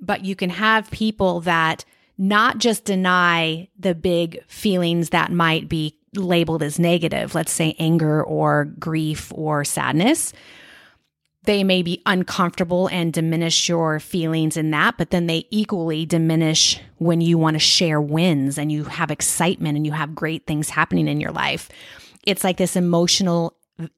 But 0.00 0.24
you 0.24 0.34
can 0.34 0.50
have 0.50 0.90
people 0.90 1.40
that 1.42 1.84
not 2.18 2.58
just 2.58 2.84
deny 2.84 3.68
the 3.78 3.94
big 3.94 4.44
feelings 4.46 5.10
that 5.10 5.32
might 5.32 5.68
be 5.68 5.96
labeled 6.14 6.62
as 6.62 6.78
negative, 6.78 7.34
let's 7.34 7.52
say 7.52 7.74
anger 7.78 8.22
or 8.22 8.66
grief 8.78 9.32
or 9.34 9.64
sadness. 9.64 10.32
They 11.44 11.64
may 11.64 11.82
be 11.82 12.02
uncomfortable 12.04 12.88
and 12.88 13.12
diminish 13.12 13.68
your 13.68 13.98
feelings 13.98 14.58
in 14.58 14.70
that, 14.72 14.98
but 14.98 15.10
then 15.10 15.26
they 15.26 15.46
equally 15.50 16.04
diminish 16.04 16.78
when 16.98 17.22
you 17.22 17.38
want 17.38 17.54
to 17.54 17.60
share 17.60 18.00
wins 18.00 18.58
and 18.58 18.70
you 18.70 18.84
have 18.84 19.10
excitement 19.10 19.76
and 19.76 19.86
you 19.86 19.92
have 19.92 20.14
great 20.14 20.46
things 20.46 20.68
happening 20.68 21.08
in 21.08 21.20
your 21.20 21.32
life. 21.32 21.70
It's 22.26 22.44
like 22.44 22.58
this 22.58 22.76
emotional 22.76 23.56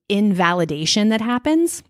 invalidation 0.08 1.08
that 1.10 1.20
happens. 1.20 1.82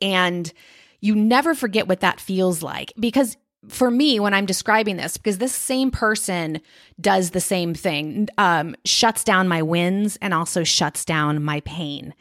And 0.00 0.52
you 1.00 1.14
never 1.14 1.54
forget 1.54 1.86
what 1.86 2.00
that 2.00 2.18
feels 2.18 2.62
like 2.62 2.92
because 2.98 3.36
for 3.68 3.90
me 3.90 4.20
when 4.20 4.34
i'm 4.34 4.46
describing 4.46 4.96
this 4.96 5.16
because 5.16 5.38
this 5.38 5.54
same 5.54 5.90
person 5.90 6.60
does 7.00 7.30
the 7.30 7.40
same 7.40 7.74
thing 7.74 8.28
um, 8.36 8.74
shuts 8.84 9.24
down 9.24 9.48
my 9.48 9.62
wins 9.62 10.16
and 10.20 10.34
also 10.34 10.64
shuts 10.64 11.04
down 11.04 11.42
my 11.42 11.60
pain 11.60 12.14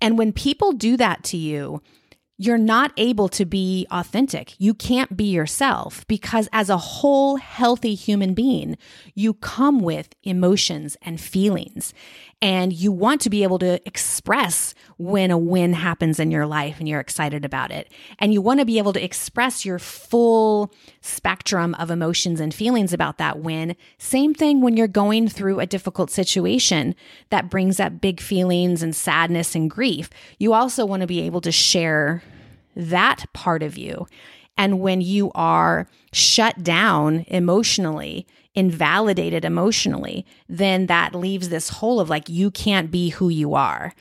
and 0.00 0.16
when 0.16 0.32
people 0.32 0.72
do 0.72 0.96
that 0.96 1.22
to 1.22 1.36
you 1.36 1.82
you're 2.38 2.58
not 2.58 2.92
able 2.96 3.28
to 3.30 3.46
be 3.46 3.86
authentic. 3.90 4.54
You 4.58 4.74
can't 4.74 5.16
be 5.16 5.24
yourself 5.24 6.06
because, 6.06 6.48
as 6.52 6.68
a 6.68 6.76
whole 6.76 7.36
healthy 7.36 7.94
human 7.94 8.34
being, 8.34 8.76
you 9.14 9.34
come 9.34 9.80
with 9.80 10.14
emotions 10.22 10.96
and 11.02 11.20
feelings. 11.20 11.94
And 12.42 12.70
you 12.70 12.92
want 12.92 13.22
to 13.22 13.30
be 13.30 13.42
able 13.44 13.58
to 13.60 13.80
express 13.86 14.74
when 14.98 15.30
a 15.30 15.38
win 15.38 15.72
happens 15.72 16.20
in 16.20 16.30
your 16.30 16.46
life 16.46 16.78
and 16.78 16.86
you're 16.86 17.00
excited 17.00 17.46
about 17.46 17.70
it. 17.70 17.90
And 18.18 18.32
you 18.34 18.42
want 18.42 18.60
to 18.60 18.66
be 18.66 18.76
able 18.76 18.92
to 18.92 19.02
express 19.02 19.64
your 19.64 19.78
full 19.78 20.70
spectrum 21.00 21.74
of 21.76 21.90
emotions 21.90 22.38
and 22.38 22.52
feelings 22.52 22.92
about 22.92 23.16
that 23.18 23.38
win. 23.38 23.74
Same 23.96 24.34
thing 24.34 24.60
when 24.60 24.76
you're 24.76 24.86
going 24.86 25.28
through 25.28 25.60
a 25.60 25.66
difficult 25.66 26.10
situation 26.10 26.94
that 27.30 27.48
brings 27.48 27.80
up 27.80 28.02
big 28.02 28.20
feelings 28.20 28.82
and 28.82 28.94
sadness 28.94 29.54
and 29.54 29.70
grief. 29.70 30.10
You 30.38 30.52
also 30.52 30.84
want 30.84 31.00
to 31.00 31.06
be 31.06 31.22
able 31.22 31.40
to 31.40 31.52
share 31.52 32.22
that 32.74 33.24
part 33.32 33.62
of 33.62 33.78
you. 33.78 34.06
And 34.58 34.80
when 34.80 35.00
you 35.00 35.30
are 35.34 35.88
shut 36.12 36.62
down 36.62 37.24
emotionally, 37.28 38.26
invalidated 38.56 39.44
emotionally, 39.44 40.26
then 40.48 40.86
that 40.86 41.14
leaves 41.14 41.50
this 41.50 41.68
hole 41.68 42.00
of 42.00 42.10
like, 42.10 42.28
you 42.28 42.50
can't 42.50 42.90
be 42.90 43.10
who 43.10 43.28
you 43.28 43.54
are. 43.54 43.92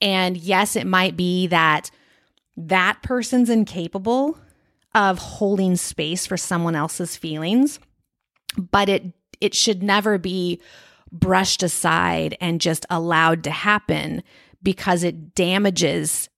And 0.00 0.36
yes, 0.36 0.76
it 0.76 0.86
might 0.86 1.16
be 1.16 1.46
that 1.46 1.90
that 2.56 3.00
person's 3.02 3.48
incapable 3.48 4.36
of 4.94 5.18
holding 5.18 5.76
space 5.76 6.26
for 6.26 6.36
someone 6.36 6.74
else's 6.74 7.16
feelings, 7.16 7.78
but 8.58 8.88
it 8.88 9.14
it 9.40 9.54
should 9.54 9.82
never 9.82 10.18
be 10.18 10.60
brushed 11.10 11.62
aside 11.62 12.36
and 12.40 12.60
just 12.60 12.86
allowed 12.90 13.42
to 13.44 13.50
happen 13.50 14.22
because 14.62 15.02
it 15.02 15.34
damages 15.34 16.28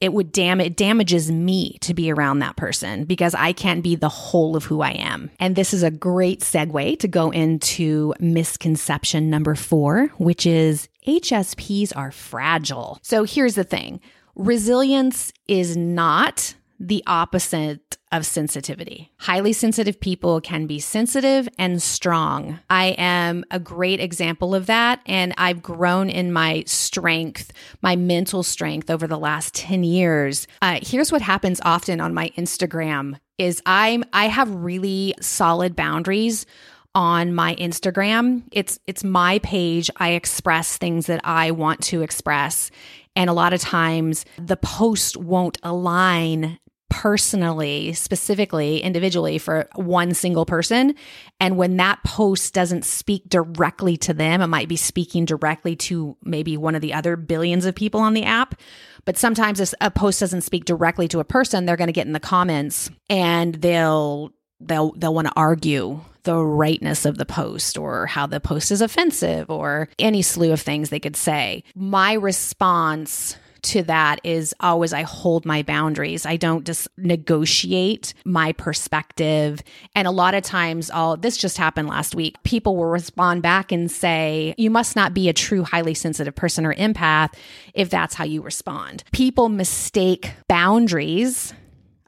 it 0.00 0.12
would 0.12 0.32
dam 0.32 0.60
it 0.60 0.76
damages 0.76 1.30
me 1.30 1.78
to 1.80 1.94
be 1.94 2.10
around 2.10 2.40
that 2.40 2.56
person 2.56 3.04
because 3.04 3.34
I 3.34 3.52
can't 3.52 3.82
be 3.82 3.96
the 3.96 4.08
whole 4.08 4.56
of 4.56 4.64
who 4.64 4.82
I 4.82 4.90
am. 4.90 5.30
And 5.40 5.56
this 5.56 5.72
is 5.72 5.82
a 5.82 5.90
great 5.90 6.40
segue 6.40 6.98
to 6.98 7.08
go 7.08 7.30
into 7.30 8.14
misconception 8.20 9.30
number 9.30 9.54
4, 9.54 10.08
which 10.18 10.46
is 10.46 10.88
HSPs 11.06 11.96
are 11.96 12.10
fragile. 12.10 12.98
So 13.02 13.24
here's 13.24 13.54
the 13.54 13.64
thing. 13.64 14.00
Resilience 14.34 15.32
is 15.48 15.76
not 15.76 16.54
the 16.78 17.02
opposite 17.06 17.96
of 18.12 18.24
sensitivity. 18.24 19.10
Highly 19.18 19.52
sensitive 19.52 20.00
people 20.00 20.40
can 20.40 20.66
be 20.66 20.78
sensitive 20.78 21.48
and 21.58 21.82
strong. 21.82 22.60
I 22.70 22.94
am 22.98 23.44
a 23.50 23.58
great 23.58 24.00
example 24.00 24.54
of 24.54 24.66
that. 24.66 25.00
And 25.06 25.34
I've 25.36 25.62
grown 25.62 26.08
in 26.08 26.32
my 26.32 26.64
strength, 26.66 27.52
my 27.82 27.96
mental 27.96 28.42
strength 28.42 28.90
over 28.90 29.06
the 29.06 29.18
last 29.18 29.54
10 29.54 29.84
years. 29.84 30.46
Uh, 30.62 30.78
here's 30.82 31.10
what 31.10 31.22
happens 31.22 31.60
often 31.64 32.00
on 32.00 32.14
my 32.14 32.30
Instagram 32.36 33.18
is 33.38 33.60
I'm, 33.66 34.04
I 34.12 34.28
have 34.28 34.50
really 34.54 35.14
solid 35.20 35.76
boundaries 35.76 36.46
on 36.94 37.34
my 37.34 37.54
Instagram. 37.56 38.42
It's 38.52 38.78
it's 38.86 39.04
my 39.04 39.38
page. 39.40 39.90
I 39.98 40.12
express 40.12 40.78
things 40.78 41.06
that 41.06 41.20
I 41.24 41.50
want 41.50 41.82
to 41.84 42.00
express. 42.00 42.70
And 43.14 43.28
a 43.28 43.34
lot 43.34 43.52
of 43.52 43.60
times 43.60 44.24
the 44.38 44.56
post 44.56 45.18
won't 45.18 45.58
align 45.62 46.58
personally, 46.96 47.92
specifically, 47.92 48.78
individually 48.78 49.36
for 49.36 49.68
one 49.74 50.14
single 50.14 50.46
person. 50.46 50.94
And 51.38 51.58
when 51.58 51.76
that 51.76 52.02
post 52.04 52.54
doesn't 52.54 52.86
speak 52.86 53.28
directly 53.28 53.98
to 53.98 54.14
them, 54.14 54.40
it 54.40 54.46
might 54.46 54.66
be 54.66 54.76
speaking 54.76 55.26
directly 55.26 55.76
to 55.76 56.16
maybe 56.22 56.56
one 56.56 56.74
of 56.74 56.80
the 56.80 56.94
other 56.94 57.16
billions 57.16 57.66
of 57.66 57.74
people 57.74 58.00
on 58.00 58.14
the 58.14 58.24
app. 58.24 58.58
But 59.04 59.18
sometimes 59.18 59.60
if 59.60 59.74
a 59.82 59.90
post 59.90 60.20
doesn't 60.20 60.40
speak 60.40 60.64
directly 60.64 61.06
to 61.08 61.20
a 61.20 61.24
person, 61.24 61.66
they're 61.66 61.76
going 61.76 61.88
to 61.88 61.92
get 61.92 62.06
in 62.06 62.14
the 62.14 62.18
comments 62.18 62.90
and 63.10 63.56
they'll 63.56 64.32
they'll 64.60 64.92
they'll 64.92 65.12
want 65.12 65.26
to 65.26 65.34
argue 65.36 66.00
the 66.22 66.38
rightness 66.38 67.04
of 67.04 67.18
the 67.18 67.26
post 67.26 67.76
or 67.76 68.06
how 68.06 68.26
the 68.26 68.40
post 68.40 68.70
is 68.70 68.80
offensive 68.80 69.50
or 69.50 69.90
any 69.98 70.22
slew 70.22 70.50
of 70.50 70.62
things 70.62 70.88
they 70.88 70.98
could 70.98 71.14
say. 71.14 71.62
My 71.74 72.14
response 72.14 73.36
to 73.66 73.82
that 73.84 74.20
is 74.24 74.54
always 74.60 74.92
I 74.92 75.02
hold 75.02 75.44
my 75.44 75.62
boundaries. 75.62 76.24
I 76.24 76.36
don't 76.36 76.64
just 76.64 76.88
negotiate 76.96 78.14
my 78.24 78.52
perspective. 78.52 79.62
And 79.94 80.08
a 80.08 80.10
lot 80.10 80.34
of 80.34 80.42
times, 80.42 80.90
all 80.90 81.16
this 81.16 81.36
just 81.36 81.58
happened 81.58 81.88
last 81.88 82.14
week. 82.14 82.42
People 82.42 82.76
will 82.76 82.86
respond 82.86 83.42
back 83.42 83.72
and 83.72 83.90
say, 83.90 84.54
You 84.56 84.70
must 84.70 84.96
not 84.96 85.14
be 85.14 85.28
a 85.28 85.32
true 85.32 85.64
highly 85.64 85.94
sensitive 85.94 86.34
person 86.34 86.64
or 86.64 86.74
empath 86.74 87.34
if 87.74 87.90
that's 87.90 88.14
how 88.14 88.24
you 88.24 88.42
respond. 88.42 89.04
People 89.12 89.48
mistake 89.48 90.32
boundaries 90.48 91.52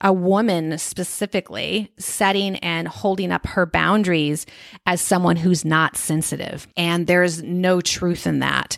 a 0.00 0.12
woman 0.12 0.78
specifically 0.78 1.90
setting 1.98 2.56
and 2.56 2.86
holding 2.86 3.32
up 3.32 3.46
her 3.46 3.66
boundaries 3.66 4.46
as 4.86 5.00
someone 5.00 5.36
who's 5.36 5.64
not 5.64 5.96
sensitive. 5.96 6.68
And 6.76 7.06
there's 7.06 7.42
no 7.42 7.80
truth 7.80 8.26
in 8.26 8.38
that 8.38 8.76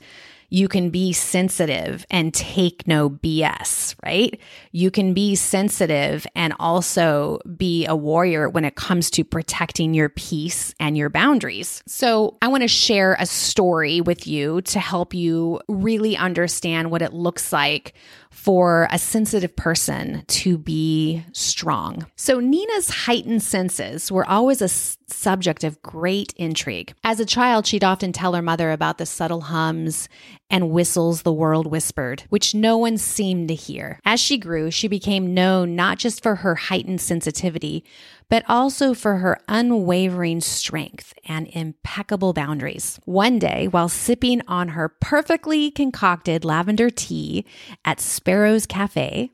you 0.50 0.68
can 0.68 0.90
be 0.90 1.12
sensitive 1.12 2.04
and 2.10 2.34
take 2.34 2.86
no 2.86 3.08
BS, 3.08 3.94
right? 4.04 4.38
You 4.72 4.90
can 4.90 5.14
be 5.14 5.36
sensitive 5.36 6.26
and 6.34 6.52
also 6.58 7.38
be 7.56 7.86
a 7.86 7.94
warrior 7.96 8.48
when 8.48 8.64
it 8.64 8.74
comes 8.74 9.10
to 9.12 9.24
protecting 9.24 9.94
your 9.94 10.08
peace 10.08 10.74
and 10.80 10.96
your 10.96 11.08
boundaries. 11.08 11.82
So, 11.86 12.36
I 12.42 12.48
want 12.48 12.62
to 12.62 12.68
share 12.68 13.16
a 13.18 13.26
story 13.26 14.00
with 14.00 14.26
you 14.26 14.60
to 14.62 14.80
help 14.80 15.14
you 15.14 15.60
really 15.68 16.16
understand 16.16 16.90
what 16.90 17.02
it 17.02 17.12
looks 17.12 17.52
like 17.52 17.94
for 18.30 18.88
a 18.90 18.98
sensitive 18.98 19.54
person 19.56 20.24
to 20.28 20.56
be 20.56 21.24
strong. 21.32 22.06
So, 22.16 22.40
Nina's 22.40 22.88
heightened 22.90 23.42
senses 23.42 24.10
were 24.10 24.26
always 24.26 24.62
a 24.62 24.66
s- 24.66 24.96
subject 25.08 25.64
of 25.64 25.82
great 25.82 26.32
intrigue. 26.36 26.94
As 27.04 27.20
a 27.20 27.26
child, 27.26 27.66
she'd 27.66 27.84
often 27.84 28.12
tell 28.12 28.34
her 28.34 28.42
mother 28.42 28.70
about 28.70 28.98
the 28.98 29.06
subtle 29.06 29.42
hums 29.42 30.08
and 30.48 30.70
whistles 30.70 31.22
the 31.22 31.32
world 31.32 31.66
whispered, 31.66 32.24
which 32.28 32.54
no 32.54 32.78
one 32.78 32.96
seemed 32.98 33.48
to 33.48 33.54
hear. 33.54 34.00
As 34.04 34.20
she 34.20 34.38
grew, 34.38 34.70
she 34.70 34.88
became 34.88 35.34
known 35.34 35.76
not 35.76 35.98
just 35.98 36.22
for 36.22 36.36
her 36.36 36.54
heightened 36.54 37.00
sensitivity, 37.00 37.84
but 38.30 38.44
also 38.48 38.94
for 38.94 39.16
her 39.16 39.38
unwavering 39.48 40.40
strength 40.40 41.12
and 41.26 41.48
impeccable 41.48 42.32
boundaries. 42.32 42.98
One 43.04 43.38
day, 43.38 43.68
while 43.68 43.90
sipping 43.90 44.40
on 44.48 44.68
her 44.68 44.88
perfectly 44.88 45.70
concocted 45.70 46.44
lavender 46.44 46.88
tea 46.88 47.44
at 47.84 48.00
Sparrow's 48.00 48.64
Cafe, 48.64 49.30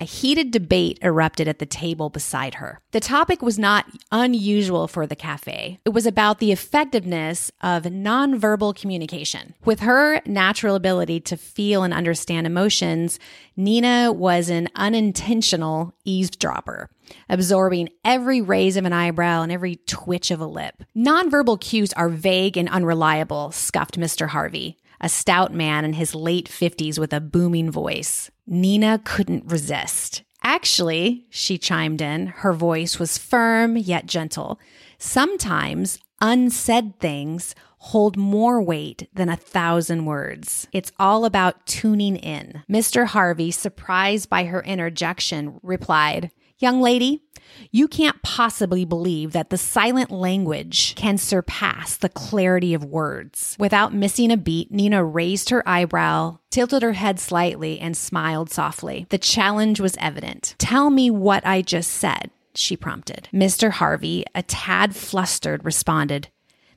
a 0.00 0.04
heated 0.04 0.50
debate 0.50 0.98
erupted 1.02 1.48
at 1.48 1.58
the 1.58 1.66
table 1.66 2.10
beside 2.10 2.54
her. 2.54 2.80
The 2.92 3.00
topic 3.00 3.42
was 3.42 3.58
not 3.58 3.86
unusual 4.12 4.88
for 4.88 5.06
the 5.06 5.16
cafe. 5.16 5.78
It 5.84 5.90
was 5.90 6.06
about 6.06 6.38
the 6.38 6.52
effectiveness 6.52 7.50
of 7.62 7.84
nonverbal 7.84 8.76
communication. 8.76 9.54
With 9.64 9.80
her 9.80 10.20
natural 10.26 10.74
ability 10.74 11.20
to 11.20 11.36
feel 11.36 11.82
and 11.82 11.92
understand 11.92 12.46
emotions, 12.46 13.18
Nina 13.56 14.12
was 14.12 14.48
an 14.48 14.68
unintentional 14.74 15.94
eavesdropper, 16.04 16.90
absorbing 17.28 17.88
every 18.04 18.40
raise 18.40 18.76
of 18.76 18.84
an 18.84 18.92
eyebrow 18.92 19.42
and 19.42 19.52
every 19.52 19.76
twitch 19.86 20.30
of 20.30 20.40
a 20.40 20.46
lip. 20.46 20.84
Nonverbal 20.96 21.60
cues 21.60 21.92
are 21.94 22.08
vague 22.08 22.56
and 22.56 22.68
unreliable, 22.68 23.50
scuffed 23.50 23.98
Mr. 23.98 24.28
Harvey 24.28 24.78
a 25.00 25.08
stout 25.08 25.54
man 25.54 25.84
in 25.84 25.92
his 25.92 26.14
late 26.14 26.48
50s 26.48 26.98
with 26.98 27.12
a 27.12 27.20
booming 27.20 27.70
voice. 27.70 28.30
Nina 28.48 29.00
couldn't 29.04 29.44
resist. 29.46 30.22
Actually, 30.42 31.26
she 31.28 31.58
chimed 31.58 32.00
in, 32.00 32.28
her 32.28 32.52
voice 32.52 32.98
was 32.98 33.18
firm 33.18 33.76
yet 33.76 34.06
gentle. 34.06 34.58
Sometimes 34.98 35.98
unsaid 36.20 36.98
things 36.98 37.54
hold 37.78 38.16
more 38.16 38.60
weight 38.60 39.08
than 39.12 39.28
a 39.28 39.36
thousand 39.36 40.04
words. 40.06 40.66
It's 40.72 40.92
all 40.98 41.24
about 41.24 41.66
tuning 41.66 42.16
in. 42.16 42.64
Mr. 42.68 43.06
Harvey, 43.06 43.50
surprised 43.50 44.28
by 44.28 44.44
her 44.44 44.62
interjection, 44.62 45.60
replied, 45.62 46.30
Young 46.60 46.80
lady, 46.80 47.22
you 47.70 47.86
can't 47.86 48.20
possibly 48.22 48.84
believe 48.84 49.30
that 49.30 49.50
the 49.50 49.56
silent 49.56 50.10
language 50.10 50.96
can 50.96 51.16
surpass 51.16 51.96
the 51.96 52.08
clarity 52.08 52.74
of 52.74 52.84
words. 52.84 53.54
Without 53.60 53.94
missing 53.94 54.32
a 54.32 54.36
beat, 54.36 54.72
Nina 54.72 55.04
raised 55.04 55.50
her 55.50 55.66
eyebrow, 55.68 56.38
tilted 56.50 56.82
her 56.82 56.94
head 56.94 57.20
slightly, 57.20 57.78
and 57.78 57.96
smiled 57.96 58.50
softly. 58.50 59.06
The 59.10 59.18
challenge 59.18 59.78
was 59.78 59.96
evident. 60.00 60.56
Tell 60.58 60.90
me 60.90 61.12
what 61.12 61.46
I 61.46 61.62
just 61.62 61.92
said, 61.92 62.32
she 62.56 62.76
prompted. 62.76 63.28
Mr. 63.32 63.70
Harvey, 63.70 64.24
a 64.34 64.42
tad 64.42 64.96
flustered, 64.96 65.64
responded, 65.64 66.28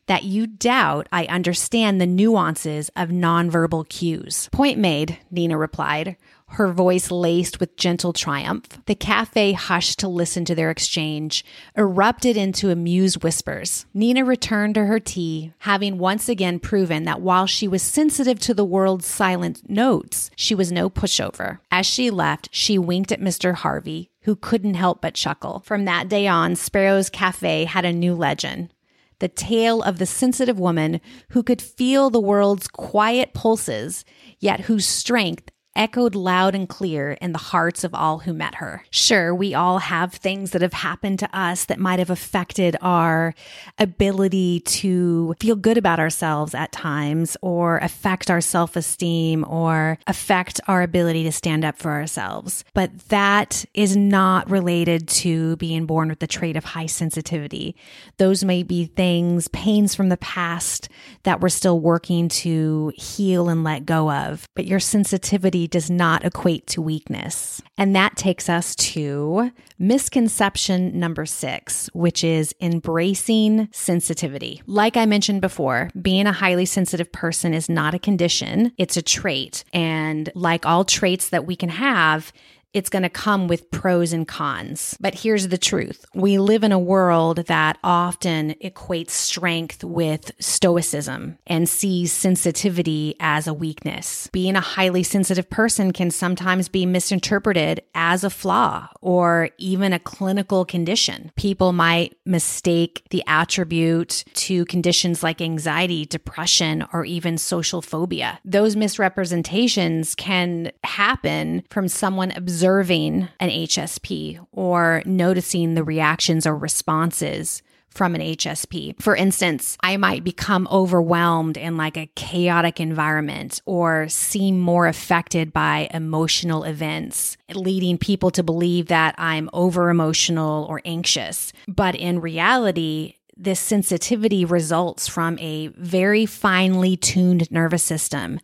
that 0.05 0.23
you 0.23 0.45
doubt 0.45 1.07
I 1.11 1.25
understand 1.25 1.99
the 1.99 2.05
nuances 2.05 2.89
of 2.95 3.09
nonverbal 3.09 3.87
cues. 3.89 4.49
Point 4.51 4.77
made, 4.77 5.17
Nina 5.31 5.57
replied, 5.57 6.17
her 6.53 6.71
voice 6.71 7.11
laced 7.11 7.59
with 7.59 7.77
gentle 7.77 8.13
triumph. 8.13 8.65
The 8.85 8.95
cafe 8.95 9.53
hushed 9.53 9.99
to 9.99 10.07
listen 10.07 10.45
to 10.45 10.55
their 10.55 10.69
exchange, 10.69 11.45
erupted 11.77 12.37
into 12.37 12.69
amused 12.69 13.23
whispers. 13.23 13.85
Nina 13.93 14.25
returned 14.25 14.75
to 14.75 14.85
her 14.85 14.99
tea, 14.99 15.53
having 15.59 15.97
once 15.97 16.27
again 16.27 16.59
proven 16.59 17.05
that 17.05 17.21
while 17.21 17.47
she 17.47 17.67
was 17.67 17.81
sensitive 17.81 18.39
to 18.39 18.53
the 18.53 18.65
world's 18.65 19.05
silent 19.05 19.69
notes, 19.69 20.29
she 20.35 20.53
was 20.53 20.71
no 20.71 20.89
pushover. 20.89 21.59
As 21.71 21.85
she 21.85 22.09
left, 22.09 22.49
she 22.51 22.77
winked 22.77 23.11
at 23.11 23.21
Mr. 23.21 23.53
Harvey, 23.53 24.09
who 24.23 24.35
couldn't 24.35 24.75
help 24.75 25.01
but 25.01 25.13
chuckle. 25.13 25.61
From 25.65 25.85
that 25.85 26.09
day 26.09 26.27
on, 26.27 26.55
Sparrow's 26.55 27.09
Cafe 27.09 27.65
had 27.65 27.85
a 27.85 27.93
new 27.93 28.13
legend. 28.13 28.73
the 29.21 29.27
tale 29.29 29.81
of 29.83 29.99
the 29.99 30.05
sensitive 30.05 30.59
woman 30.59 30.99
who 31.29 31.43
could 31.43 31.61
feel 31.61 32.09
the 32.09 32.19
world's 32.19 32.67
quiet 32.67 33.33
pulses, 33.33 34.03
yet 34.39 34.61
whose 34.61 34.85
strength 34.85 35.51
echoed 35.75 36.15
loud 36.15 36.53
and 36.53 36.67
clear 36.67 37.11
in 37.13 37.31
the 37.31 37.37
hearts 37.37 37.83
of 37.83 37.93
all 37.95 38.19
who 38.19 38.33
met 38.33 38.55
her. 38.55 38.83
Sure, 38.89 39.33
we 39.33 39.53
all 39.53 39.79
have 39.79 40.13
things 40.13 40.51
that 40.51 40.61
have 40.61 40.73
happened 40.73 41.19
to 41.19 41.37
us 41.37 41.65
that 41.65 41.79
might 41.79 41.99
have 41.99 42.09
affected 42.09 42.75
our 42.81 43.33
ability 43.77 44.59
to 44.61 45.33
feel 45.39 45.55
good 45.55 45.77
about 45.77 45.99
ourselves 45.99 46.53
at 46.53 46.71
times 46.71 47.37
or 47.41 47.77
affect 47.77 48.29
our 48.29 48.41
self 48.41 48.75
esteem 48.75 49.45
or 49.47 49.97
affect 50.07 50.59
our 50.67 50.81
ability 50.81 51.23
to 51.23 51.31
stand 51.31 51.63
up 51.63 51.77
for 51.77 51.91
ourselves. 51.91 52.63
But 52.73 53.07
that 53.09 53.65
is 53.73 53.95
not 53.95 54.49
related 54.49 55.07
to 55.09 55.55
being 55.57 55.85
born 55.85 56.09
with 56.09 56.19
the 56.19 56.27
trait 56.27 56.57
of 56.57 56.65
high 56.65 56.85
sensitivity. 56.85 57.75
Those 58.17 58.43
may 58.43 58.63
be 58.63 58.85
things, 58.85 59.47
pains 59.49 59.95
from 59.95 60.09
the 60.09 60.17
past 60.17 60.89
that 61.23 61.39
we're 61.39 61.49
still 61.49 61.79
working 61.79 62.27
to 62.29 62.91
heal 62.95 63.49
and 63.49 63.63
let 63.63 63.85
go 63.85 64.11
of. 64.11 64.47
But 64.55 64.65
your 64.65 64.79
sensitivity 64.79 65.60
does 65.67 65.89
not 65.89 66.25
equate 66.25 66.67
to 66.67 66.81
weakness. 66.81 67.61
And 67.77 67.95
that 67.95 68.15
takes 68.15 68.49
us 68.49 68.75
to 68.75 69.51
misconception 69.79 70.99
number 70.99 71.25
six, 71.25 71.89
which 71.93 72.23
is 72.23 72.53
embracing 72.61 73.69
sensitivity. 73.71 74.61
Like 74.67 74.97
I 74.97 75.05
mentioned 75.05 75.41
before, 75.41 75.89
being 75.99 76.27
a 76.27 76.33
highly 76.33 76.65
sensitive 76.65 77.11
person 77.11 77.53
is 77.53 77.69
not 77.69 77.95
a 77.95 77.99
condition, 77.99 78.71
it's 78.77 78.97
a 78.97 79.01
trait. 79.01 79.63
And 79.73 80.31
like 80.35 80.65
all 80.65 80.85
traits 80.85 81.29
that 81.29 81.45
we 81.45 81.55
can 81.55 81.69
have, 81.69 82.31
it's 82.73 82.89
going 82.89 83.03
to 83.03 83.09
come 83.09 83.47
with 83.47 83.69
pros 83.71 84.13
and 84.13 84.27
cons. 84.27 84.95
But 84.99 85.15
here's 85.15 85.49
the 85.49 85.57
truth 85.57 86.05
we 86.13 86.37
live 86.37 86.63
in 86.63 86.71
a 86.71 86.79
world 86.79 87.37
that 87.47 87.77
often 87.83 88.55
equates 88.63 89.11
strength 89.11 89.83
with 89.83 90.31
stoicism 90.39 91.37
and 91.47 91.67
sees 91.67 92.11
sensitivity 92.11 93.15
as 93.19 93.47
a 93.47 93.53
weakness. 93.53 94.29
Being 94.31 94.55
a 94.55 94.61
highly 94.61 95.03
sensitive 95.03 95.49
person 95.49 95.91
can 95.91 96.11
sometimes 96.11 96.69
be 96.69 96.85
misinterpreted 96.85 97.81
as 97.93 98.23
a 98.23 98.29
flaw 98.29 98.89
or 99.01 99.49
even 99.57 99.93
a 99.93 99.99
clinical 99.99 100.65
condition. 100.65 101.31
People 101.35 101.73
might 101.73 102.17
mistake 102.25 103.03
the 103.09 103.23
attribute 103.27 104.23
to 104.33 104.65
conditions 104.65 105.23
like 105.23 105.41
anxiety, 105.41 106.05
depression, 106.05 106.85
or 106.93 107.03
even 107.05 107.37
social 107.37 107.81
phobia. 107.81 108.39
Those 108.45 108.75
misrepresentations 108.75 110.15
can 110.15 110.71
happen 110.83 111.63
from 111.69 111.87
someone 111.87 112.31
observing 112.31 112.60
observing 112.61 113.27
an 113.39 113.49
HSP 113.49 114.39
or 114.51 115.01
noticing 115.03 115.73
the 115.73 115.83
reactions 115.83 116.45
or 116.45 116.55
responses 116.55 117.63
from 117.89 118.13
an 118.13 118.21
HSP. 118.21 119.01
For 119.01 119.15
instance, 119.15 119.79
I 119.81 119.97
might 119.97 120.23
become 120.23 120.67
overwhelmed 120.71 121.57
in 121.57 121.75
like 121.75 121.97
a 121.97 122.11
chaotic 122.15 122.79
environment 122.79 123.63
or 123.65 124.07
seem 124.09 124.59
more 124.59 124.85
affected 124.85 125.51
by 125.51 125.89
emotional 125.91 126.63
events, 126.63 127.35
leading 127.51 127.97
people 127.97 128.29
to 128.29 128.43
believe 128.43 128.89
that 128.89 129.15
I'm 129.17 129.49
over 129.53 129.89
emotional 129.89 130.65
or 130.69 130.83
anxious. 130.85 131.53
But 131.67 131.95
in 131.95 132.21
reality, 132.21 133.15
this 133.35 133.59
sensitivity 133.59 134.45
results 134.45 135.07
from 135.07 135.39
a 135.39 135.69
very 135.69 136.27
finely 136.27 136.95
tuned 136.95 137.51
nervous 137.51 137.83
system 137.83 138.39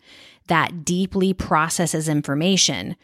that 0.48 0.84
deeply 0.84 1.36
processes 1.36 2.10
information 2.10 2.96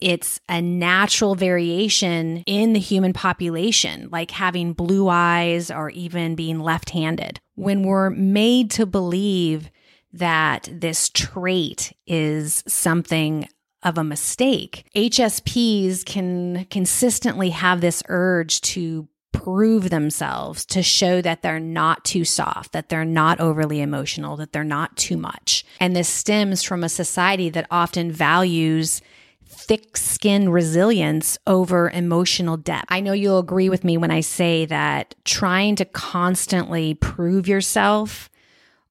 it's 0.00 0.40
a 0.48 0.62
natural 0.62 1.34
variation 1.34 2.42
in 2.46 2.72
the 2.72 2.80
human 2.80 3.12
population, 3.12 4.08
like 4.10 4.30
having 4.30 4.72
blue 4.72 5.08
eyes 5.08 5.70
or 5.70 5.90
even 5.90 6.34
being 6.34 6.60
left 6.60 6.90
handed. 6.90 7.40
When 7.54 7.82
we're 7.82 8.10
made 8.10 8.70
to 8.72 8.86
believe 8.86 9.70
that 10.12 10.68
this 10.72 11.08
trait 11.08 11.92
is 12.06 12.62
something 12.66 13.48
of 13.82 13.98
a 13.98 14.04
mistake, 14.04 14.84
HSPs 14.94 16.04
can 16.04 16.66
consistently 16.70 17.50
have 17.50 17.80
this 17.80 18.02
urge 18.08 18.60
to 18.62 19.08
prove 19.32 19.90
themselves 19.90 20.64
to 20.66 20.82
show 20.82 21.20
that 21.20 21.42
they're 21.42 21.60
not 21.60 22.04
too 22.04 22.24
soft, 22.24 22.72
that 22.72 22.88
they're 22.88 23.04
not 23.04 23.38
overly 23.40 23.80
emotional, 23.80 24.36
that 24.36 24.52
they're 24.52 24.64
not 24.64 24.96
too 24.96 25.16
much. 25.16 25.64
And 25.78 25.94
this 25.94 26.08
stems 26.08 26.62
from 26.62 26.82
a 26.82 26.88
society 26.88 27.48
that 27.50 27.66
often 27.70 28.10
values 28.10 29.00
thick 29.48 29.96
skin 29.96 30.50
resilience 30.50 31.38
over 31.46 31.90
emotional 31.90 32.56
depth. 32.56 32.86
I 32.88 33.00
know 33.00 33.12
you'll 33.12 33.38
agree 33.38 33.68
with 33.68 33.84
me 33.84 33.96
when 33.96 34.10
I 34.10 34.20
say 34.20 34.66
that 34.66 35.14
trying 35.24 35.76
to 35.76 35.84
constantly 35.84 36.94
prove 36.94 37.48
yourself 37.48 38.30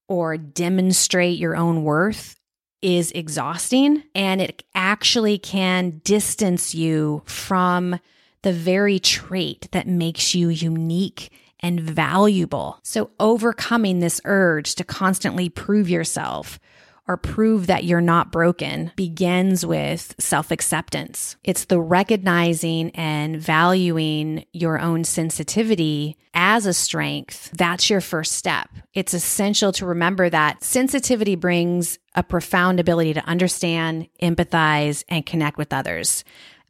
or 0.08 0.38
demonstrate 0.38 1.38
your 1.38 1.56
own 1.56 1.84
worth 1.84 2.40
is 2.82 3.12
exhausting 3.12 4.04
and 4.14 4.42
it 4.42 4.64
actually 4.76 5.38
can 5.38 6.02
distance 6.04 6.74
you 6.76 7.22
from 7.26 8.00
the 8.44 8.54
very 8.54 9.00
trait 9.00 9.68
that 9.72 9.88
makes 9.88 10.36
you 10.36 10.50
unique 10.50 11.32
and 11.60 11.80
valuable. 11.80 12.80
So 12.84 13.10
overcoming 13.20 14.00
this 14.00 14.22
urge 14.26 14.76
to 14.76 14.84
constantly 14.84 15.50
prove 15.50 15.90
yourself 15.90 16.60
or 17.08 17.18
prove 17.18 17.68
that 17.68 17.84
you're 17.84 18.02
not 18.02 18.32
broken 18.32 18.92
begins 18.96 19.66
with 19.66 20.14
self 20.20 20.52
acceptance. 20.52 21.38
It's 21.44 21.66
the 21.66 21.80
recognizing 21.80 22.92
and 22.92 23.40
valuing 23.40 24.46
your 24.54 24.80
own 24.80 25.04
sensitivity 25.04 26.18
as 26.34 26.66
a 26.66 26.74
strength. 26.74 27.52
That's 27.52 27.90
your 27.90 28.02
first 28.02 28.34
step. 28.34 28.70
It's 28.94 29.14
essential 29.14 29.72
to 29.74 29.86
remember 29.86 30.30
that 30.30 30.64
sensitivity 30.64 31.36
brings 31.36 31.98
a 32.16 32.24
profound 32.24 32.80
ability 32.80 33.14
to 33.16 33.26
understand, 33.26 34.08
empathize, 34.22 35.04
and 35.08 35.26
connect 35.26 35.58
with 35.58 35.74
others. 35.74 36.24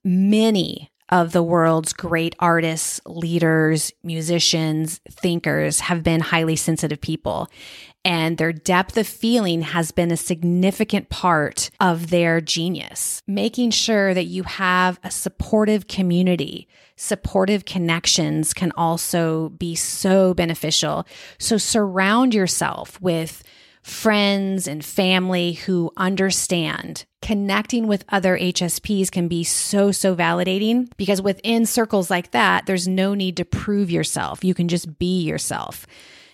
Many 0.03 0.91
of 1.09 1.31
the 1.31 1.43
world's 1.43 1.93
great 1.93 2.35
artists, 2.39 2.99
leaders, 3.05 3.91
musicians, 4.03 4.99
thinkers 5.09 5.79
have 5.79 6.03
been 6.03 6.19
highly 6.19 6.55
sensitive 6.55 6.99
people. 6.99 7.49
And 8.07 8.37
their 8.37 8.53
depth 8.53 8.95
of 8.95 9.05
feeling 9.05 9.63
has 9.63 9.91
been 9.91 10.11
a 10.11 10.17
significant 10.17 11.09
part 11.09 11.69
of 11.81 12.09
their 12.09 12.39
genius. 12.39 13.21
Making 13.27 13.71
sure 13.71 14.13
that 14.13 14.27
you 14.27 14.43
have 14.43 14.97
a 15.03 15.11
supportive 15.11 15.89
community, 15.89 16.69
supportive 16.95 17.65
connections 17.65 18.53
can 18.53 18.71
also 18.77 19.49
be 19.49 19.75
so 19.75 20.33
beneficial. 20.33 21.05
So 21.37 21.57
surround 21.57 22.33
yourself 22.33 22.97
with 23.01 23.43
friends 23.83 24.69
and 24.69 24.85
family 24.85 25.53
who 25.53 25.91
understand. 25.97 27.03
Connecting 27.21 27.87
with 27.87 28.05
other 28.07 28.37
HSPs 28.37 29.11
can 29.11 29.27
be 29.27 29.43
so, 29.43 29.91
so 29.91 30.15
validating 30.15 30.89
because 30.95 31.21
within 31.21 31.65
circles 31.65 32.09
like 32.09 32.31
that, 32.31 32.67
there's 32.67 32.87
no 32.87 33.13
need 33.13 33.35
to 33.35 33.43
prove 33.43 33.91
yourself. 33.91 34.45
You 34.45 34.53
can 34.53 34.69
just 34.69 34.97
be 34.97 35.23
yourself. 35.23 35.85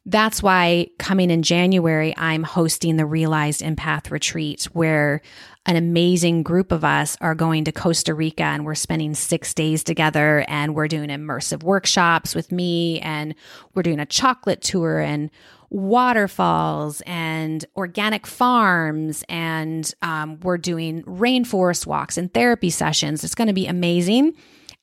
That's 0.06 0.44
why 0.44 0.88
coming 1.00 1.32
in 1.32 1.44
January, 1.44 2.14
I'm 2.18 2.44
hosting 2.44 2.98
the 2.98 3.06
Realized 3.06 3.62
Empath 3.62 4.12
Retreat, 4.12 4.66
where 4.74 5.22
an 5.66 5.78
amazing 5.78 6.44
group 6.44 6.74
of 6.74 6.84
us 6.84 7.16
are 7.22 7.34
going 7.34 7.64
to 7.64 7.72
Costa 7.72 8.14
Rica 8.14 8.44
and 8.44 8.66
we're 8.66 8.76
spending 8.76 9.16
six 9.16 9.54
days 9.54 9.82
together 9.82 10.44
and 10.50 10.76
we're 10.76 10.90
doing 10.90 11.08
immersive 11.08 11.64
workshops 11.64 12.36
with 12.36 12.52
me 12.52 13.00
and 13.00 13.34
we're 13.74 13.84
doing 13.84 14.02
a 14.02 14.06
chocolate 14.06 14.62
tour 14.62 15.00
and 15.00 15.30
waterfalls 15.74 17.02
and 17.08 17.66
organic 17.76 18.28
farms, 18.28 19.24
and 19.28 19.94
um, 20.04 20.40
we're 20.42 20.58
doing 20.58 21.02
rainforest 21.04 21.88
walks 21.88 22.16
and 22.18 22.32
therapy 22.34 22.70
sessions. 22.70 23.24
It's 23.24 23.36
going 23.36 23.48
to 23.48 23.54
be 23.54 23.66
amazing. 23.66 24.36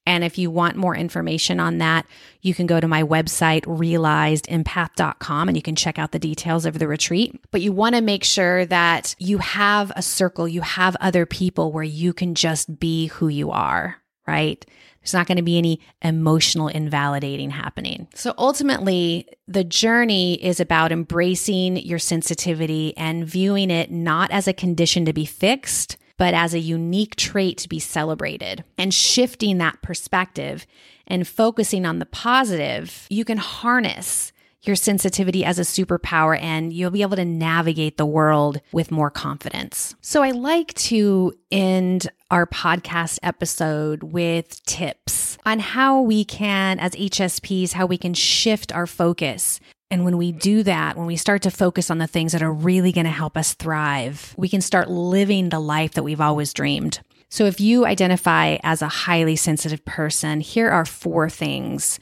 And 0.07 0.25
if 0.25 0.39
you 0.39 0.51
want 0.51 0.77
more 0.77 0.97
information 0.97 1.61
on 1.61 1.79
that, 1.79 2.07
you 2.41 2.55
can 2.55 2.67
go 2.67 2.81
to 2.81 2.89
my 2.89 3.03
website, 3.03 3.63
realizedempath.com, 3.63 5.49
and 5.49 5.57
you 5.57 5.63
can 5.63 5.77
check 5.77 5.99
out 5.99 6.13
the 6.13 6.19
details 6.19 6.65
of 6.67 6.79
the 6.79 6.89
retreat. 6.89 7.39
But 7.51 7.61
you 7.61 7.73
want 7.73 7.95
to 7.95 8.01
make 8.01 8.25
sure 8.25 8.65
that 8.67 9.15
you 9.19 9.39
have 9.39 9.93
a 9.95 10.03
circle, 10.03 10.49
you 10.49 10.63
have 10.63 10.97
other 11.01 11.27
people 11.27 11.71
where 11.71 11.85
you 11.85 12.13
can 12.13 12.35
just 12.35 12.81
be 12.81 13.07
who 13.09 13.29
you 13.29 13.51
are, 13.51 13.97
right? 14.27 14.65
There's 15.01 15.15
not 15.15 15.27
going 15.27 15.37
to 15.37 15.43
be 15.43 15.59
any 15.59 15.81
emotional 16.03 16.69
invalidating 16.69 17.51
happening. 17.51 18.07
So 18.15 18.35
ultimately, 18.37 19.29
the 19.49 19.65
journey 19.65 20.35
is 20.43 20.61
about 20.61 20.93
embracing 20.93 21.77
your 21.79 21.99
sensitivity 21.99 22.95
and 22.97 23.27
viewing 23.27 23.71
it 23.71 23.91
not 23.91 24.31
as 24.31 24.47
a 24.47 24.53
condition 24.53 25.07
to 25.07 25.13
be 25.13 25.25
fixed, 25.25 25.97
but 26.21 26.35
as 26.35 26.53
a 26.53 26.59
unique 26.59 27.17
trait 27.17 27.57
to 27.57 27.67
be 27.67 27.79
celebrated 27.79 28.63
and 28.77 28.93
shifting 28.93 29.57
that 29.57 29.81
perspective 29.81 30.67
and 31.07 31.27
focusing 31.27 31.87
on 31.87 31.99
the 31.99 32.05
positive, 32.05 33.07
you 33.09 33.25
can 33.25 33.39
harness 33.39 34.31
your 34.61 34.77
sensitivity 34.77 35.47
as 35.47 35.59
a 35.59 35.63
superpower 35.63 36.39
and 36.39 36.75
you'll 36.75 36.91
be 36.91 37.01
able 37.01 37.17
to 37.17 37.25
navigate 37.25 37.97
the 37.97 38.05
world 38.05 38.61
with 38.71 38.91
more 38.91 39.11
confidence. 39.11 39.95
So 40.03 40.23
I 40.23 40.33
like 40.33 40.75
to 40.75 41.33
end 41.51 42.11
our 42.31 42.47
podcast 42.47 43.19
episode 43.23 44.03
with 44.03 44.63
tips 44.67 45.39
on 45.47 45.59
how 45.59 46.03
we 46.03 46.27
can, 46.27 46.79
as 46.79 46.93
HSPs, 46.93 47.73
how 47.73 47.87
we 47.87 47.97
can 47.97 48.13
shift 48.13 48.75
our 48.75 48.87
focus 48.87 49.59
And 49.91 50.05
when 50.05 50.17
we 50.17 50.31
do 50.31 50.63
that, 50.63 50.97
when 50.97 51.07
we 51.07 51.17
start 51.17 51.43
to 51.43 51.51
focus 51.51 51.91
on 51.91 51.99
the 51.99 52.07
things 52.07 52.33
that 52.33 52.43
are 52.43 52.53
really 52.53 52.93
going 52.93 53.07
to 53.07 53.11
help 53.11 53.37
us 53.37 53.55
thrive, 53.55 54.35
we 54.37 54.49
can 54.49 54.61
start 54.61 54.89
living 54.89 55.49
the 55.49 55.59
life 55.59 55.93
that 55.95 56.05
we've 56.05 56.21
always 56.21 56.53
dreamed. 56.53 57.01
So 57.29 57.45
if 57.45 57.61
you 57.61 57.87
identify 57.87 58.59
as 58.63 58.83
a 58.83 58.89
highly 58.89 59.37
sensitive 59.37 59.85
person, 59.85 60.41
here 60.41 60.71
are 60.71 60.85
four 60.85 61.29
things 61.29 61.99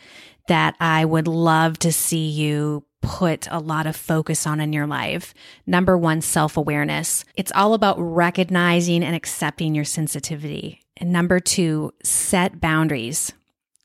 that 0.48 0.74
I 0.80 1.04
would 1.04 1.28
love 1.28 1.78
to 1.80 1.92
see 1.92 2.28
you 2.28 2.84
put 3.00 3.46
a 3.50 3.58
lot 3.58 3.86
of 3.86 3.94
focus 3.94 4.46
on 4.46 4.60
in 4.60 4.72
your 4.72 4.86
life. 4.86 5.32
Number 5.66 5.96
one, 5.96 6.20
self 6.20 6.56
awareness. 6.56 7.24
It's 7.36 7.52
all 7.54 7.74
about 7.74 7.96
recognizing 7.98 9.04
and 9.04 9.14
accepting 9.14 9.74
your 9.74 9.84
sensitivity. 9.84 10.80
And 10.96 11.12
number 11.12 11.40
two, 11.40 11.92
set 12.02 12.60
boundaries. 12.60 13.32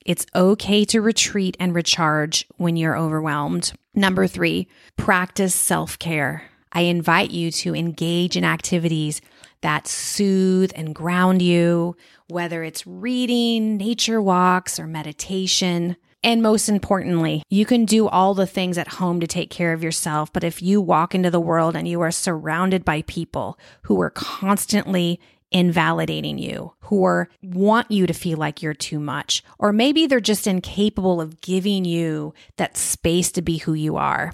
It's 0.05 0.25
okay 0.35 0.83
to 0.85 1.01
retreat 1.01 1.55
and 1.59 1.75
recharge 1.75 2.45
when 2.57 2.75
you're 2.75 2.97
overwhelmed. 2.97 3.73
Number 3.95 4.25
three, 4.27 4.67
practice 4.97 5.53
self 5.53 5.99
care. 5.99 6.49
I 6.71 6.81
invite 6.81 7.31
you 7.31 7.51
to 7.51 7.75
engage 7.75 8.35
in 8.35 8.43
activities 8.43 9.21
that 9.61 9.87
soothe 9.87 10.71
and 10.75 10.95
ground 10.95 11.41
you, 11.41 11.95
whether 12.27 12.63
it's 12.63 12.87
reading, 12.87 13.77
nature 13.77 14.21
walks, 14.21 14.79
or 14.79 14.87
meditation. 14.87 15.95
And 16.23 16.41
most 16.41 16.69
importantly, 16.69 17.43
you 17.49 17.65
can 17.65 17.85
do 17.85 18.07
all 18.07 18.33
the 18.33 18.47
things 18.47 18.77
at 18.77 18.87
home 18.87 19.19
to 19.19 19.27
take 19.27 19.49
care 19.49 19.73
of 19.73 19.83
yourself. 19.83 20.33
But 20.33 20.43
if 20.43 20.61
you 20.61 20.81
walk 20.81 21.13
into 21.13 21.29
the 21.29 21.39
world 21.39 21.75
and 21.75 21.87
you 21.87 22.01
are 22.01 22.11
surrounded 22.11 22.83
by 22.83 23.03
people 23.03 23.59
who 23.83 24.01
are 24.01 24.09
constantly 24.09 25.19
invalidating 25.53 26.37
you, 26.37 26.73
who 26.81 27.05
are 27.05 27.29
want 27.41 27.89
you 27.91 28.07
to 28.07 28.13
feel 28.13 28.37
like 28.37 28.61
you're 28.61 28.73
too 28.73 28.99
much, 28.99 29.43
or 29.59 29.71
maybe 29.71 30.07
they're 30.07 30.19
just 30.19 30.47
incapable 30.47 31.21
of 31.21 31.39
giving 31.39 31.85
you 31.85 32.33
that 32.57 32.75
space 32.75 33.31
to 33.31 33.41
be 33.41 33.59
who 33.59 33.73
you 33.73 33.95
are. 33.95 34.33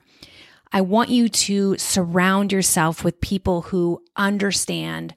I 0.71 0.81
want 0.81 1.09
you 1.09 1.29
to 1.29 1.77
surround 1.77 2.51
yourself 2.51 3.03
with 3.03 3.21
people 3.21 3.63
who 3.63 4.01
understand, 4.15 5.15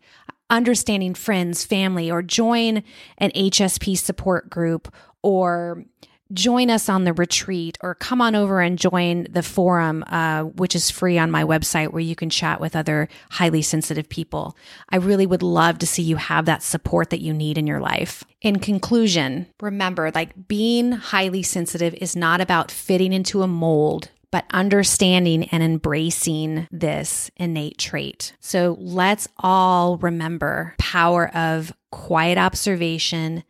understanding 0.51 1.15
friends, 1.15 1.65
family, 1.65 2.11
or 2.11 2.23
join 2.23 2.83
an 3.19 3.31
HSP 3.31 3.97
support 3.97 4.51
group 4.51 4.93
or 5.23 5.85
join 6.33 6.71
us 6.71 6.89
on 6.89 7.05
the 7.05 7.13
retreat 7.13 7.79
or 7.83 7.95
come 7.95 8.21
on 8.21 8.35
over 8.35 8.61
and 8.61 8.79
join 8.79 9.27
the 9.31 9.43
forum, 9.43 10.05
uh, 10.09 10.43
which 10.43 10.75
is 10.75 10.91
free 10.91 11.19
on 11.19 11.31
my 11.31 11.45
website 11.45 11.93
where 11.93 12.01
you 12.01 12.15
can 12.15 12.31
chat 12.31 12.61
with 12.61 12.77
other 12.77 13.09
highly 13.31 13.63
sensitive 13.63 14.09
people. 14.09 14.57
I 14.89 14.97
really 14.97 15.27
would 15.27 15.43
love 15.43 15.79
to 15.79 15.87
see 15.87 16.03
you 16.03 16.17
have 16.17 16.47
that 16.47 16.63
support 16.63 17.11
that 17.11 17.21
you 17.21 17.33
need 17.33 17.59
in 17.59 17.67
your 17.67 17.81
life. 17.81 18.25
In 18.41 18.59
conclusion, 18.59 19.47
remember 19.61 20.11
like 20.15 20.49
being 20.49 20.93
highly 20.93 21.43
sensitive 21.43 21.95
is 21.95 22.17
not 22.17 22.41
about 22.41 22.71
fitting 22.71 23.13
into 23.13 23.43
a 23.43 23.47
mold 23.47 24.09
but 24.33 24.47
understanding 24.51 25.45
and 25.51 25.63
embracing 25.63 26.67
this 26.73 27.31
innate 27.37 27.79
trait. 27.79 28.33
So 28.41 28.77
let's 28.81 29.29
all 29.39 29.99
remember 29.99 30.75
power 30.79 31.29
of 31.37 31.73
quiet 31.91 32.39
observation, 32.39 33.45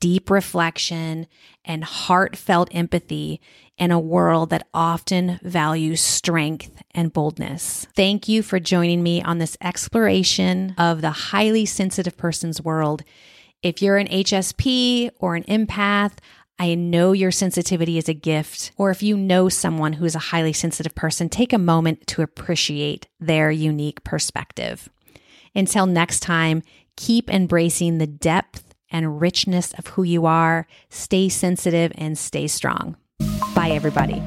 deep 0.00 0.30
reflection, 0.30 1.26
and 1.64 1.84
heartfelt 1.84 2.68
empathy 2.72 3.40
in 3.76 3.90
a 3.90 3.98
world 3.98 4.50
that 4.50 4.66
often 4.72 5.40
values 5.42 6.00
strength 6.00 6.82
and 6.94 7.12
boldness. 7.12 7.86
Thank 7.96 8.28
you 8.28 8.42
for 8.42 8.60
joining 8.60 9.02
me 9.02 9.22
on 9.22 9.38
this 9.38 9.56
exploration 9.60 10.74
of 10.78 11.00
the 11.00 11.10
highly 11.10 11.66
sensitive 11.66 12.16
person's 12.16 12.62
world. 12.62 13.02
If 13.62 13.82
you're 13.82 13.96
an 13.96 14.08
HSP 14.08 15.10
or 15.18 15.34
an 15.34 15.44
empath, 15.44 16.12
I 16.58 16.74
know 16.76 17.12
your 17.12 17.32
sensitivity 17.32 17.98
is 17.98 18.08
a 18.08 18.14
gift. 18.14 18.70
Or 18.76 18.90
if 18.90 19.02
you 19.02 19.16
know 19.16 19.48
someone 19.48 19.94
who 19.94 20.04
is 20.04 20.14
a 20.14 20.20
highly 20.30 20.52
sensitive 20.52 20.94
person, 20.94 21.28
take 21.28 21.52
a 21.52 21.58
moment 21.58 22.06
to 22.08 22.22
appreciate 22.22 23.08
their 23.18 23.50
unique 23.50 24.04
perspective. 24.04 24.88
Until 25.54 25.86
next 25.86 26.20
time, 26.20 26.62
keep 26.96 27.28
embracing 27.28 27.98
the 27.98 28.06
depth 28.06 28.63
and 28.94 29.20
richness 29.20 29.74
of 29.74 29.88
who 29.88 30.04
you 30.04 30.24
are. 30.24 30.66
Stay 30.88 31.28
sensitive 31.28 31.92
and 31.98 32.16
stay 32.16 32.46
strong. 32.46 32.96
Bye, 33.54 33.70
everybody. 33.70 34.22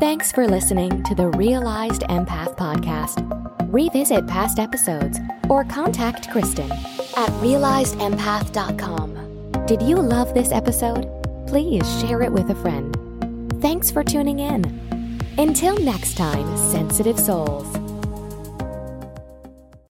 Thanks 0.00 0.32
for 0.32 0.48
listening 0.48 1.04
to 1.04 1.14
the 1.14 1.28
Realized 1.28 2.02
Empath 2.02 2.56
Podcast. 2.56 3.22
Revisit 3.72 4.26
past 4.26 4.58
episodes 4.58 5.18
or 5.48 5.64
contact 5.64 6.30
Kristen 6.30 6.70
at 6.72 7.30
realizedempath.com. 7.40 9.66
Did 9.66 9.80
you 9.80 9.96
love 9.96 10.34
this 10.34 10.50
episode? 10.50 11.08
Please 11.46 11.88
share 12.00 12.22
it 12.22 12.32
with 12.32 12.50
a 12.50 12.56
friend. 12.56 12.96
Thanks 13.62 13.92
for 13.92 14.02
tuning 14.02 14.40
in. 14.40 14.64
Until 15.38 15.78
next 15.78 16.16
time, 16.16 16.56
sensitive 16.56 17.18
souls. 17.18 17.81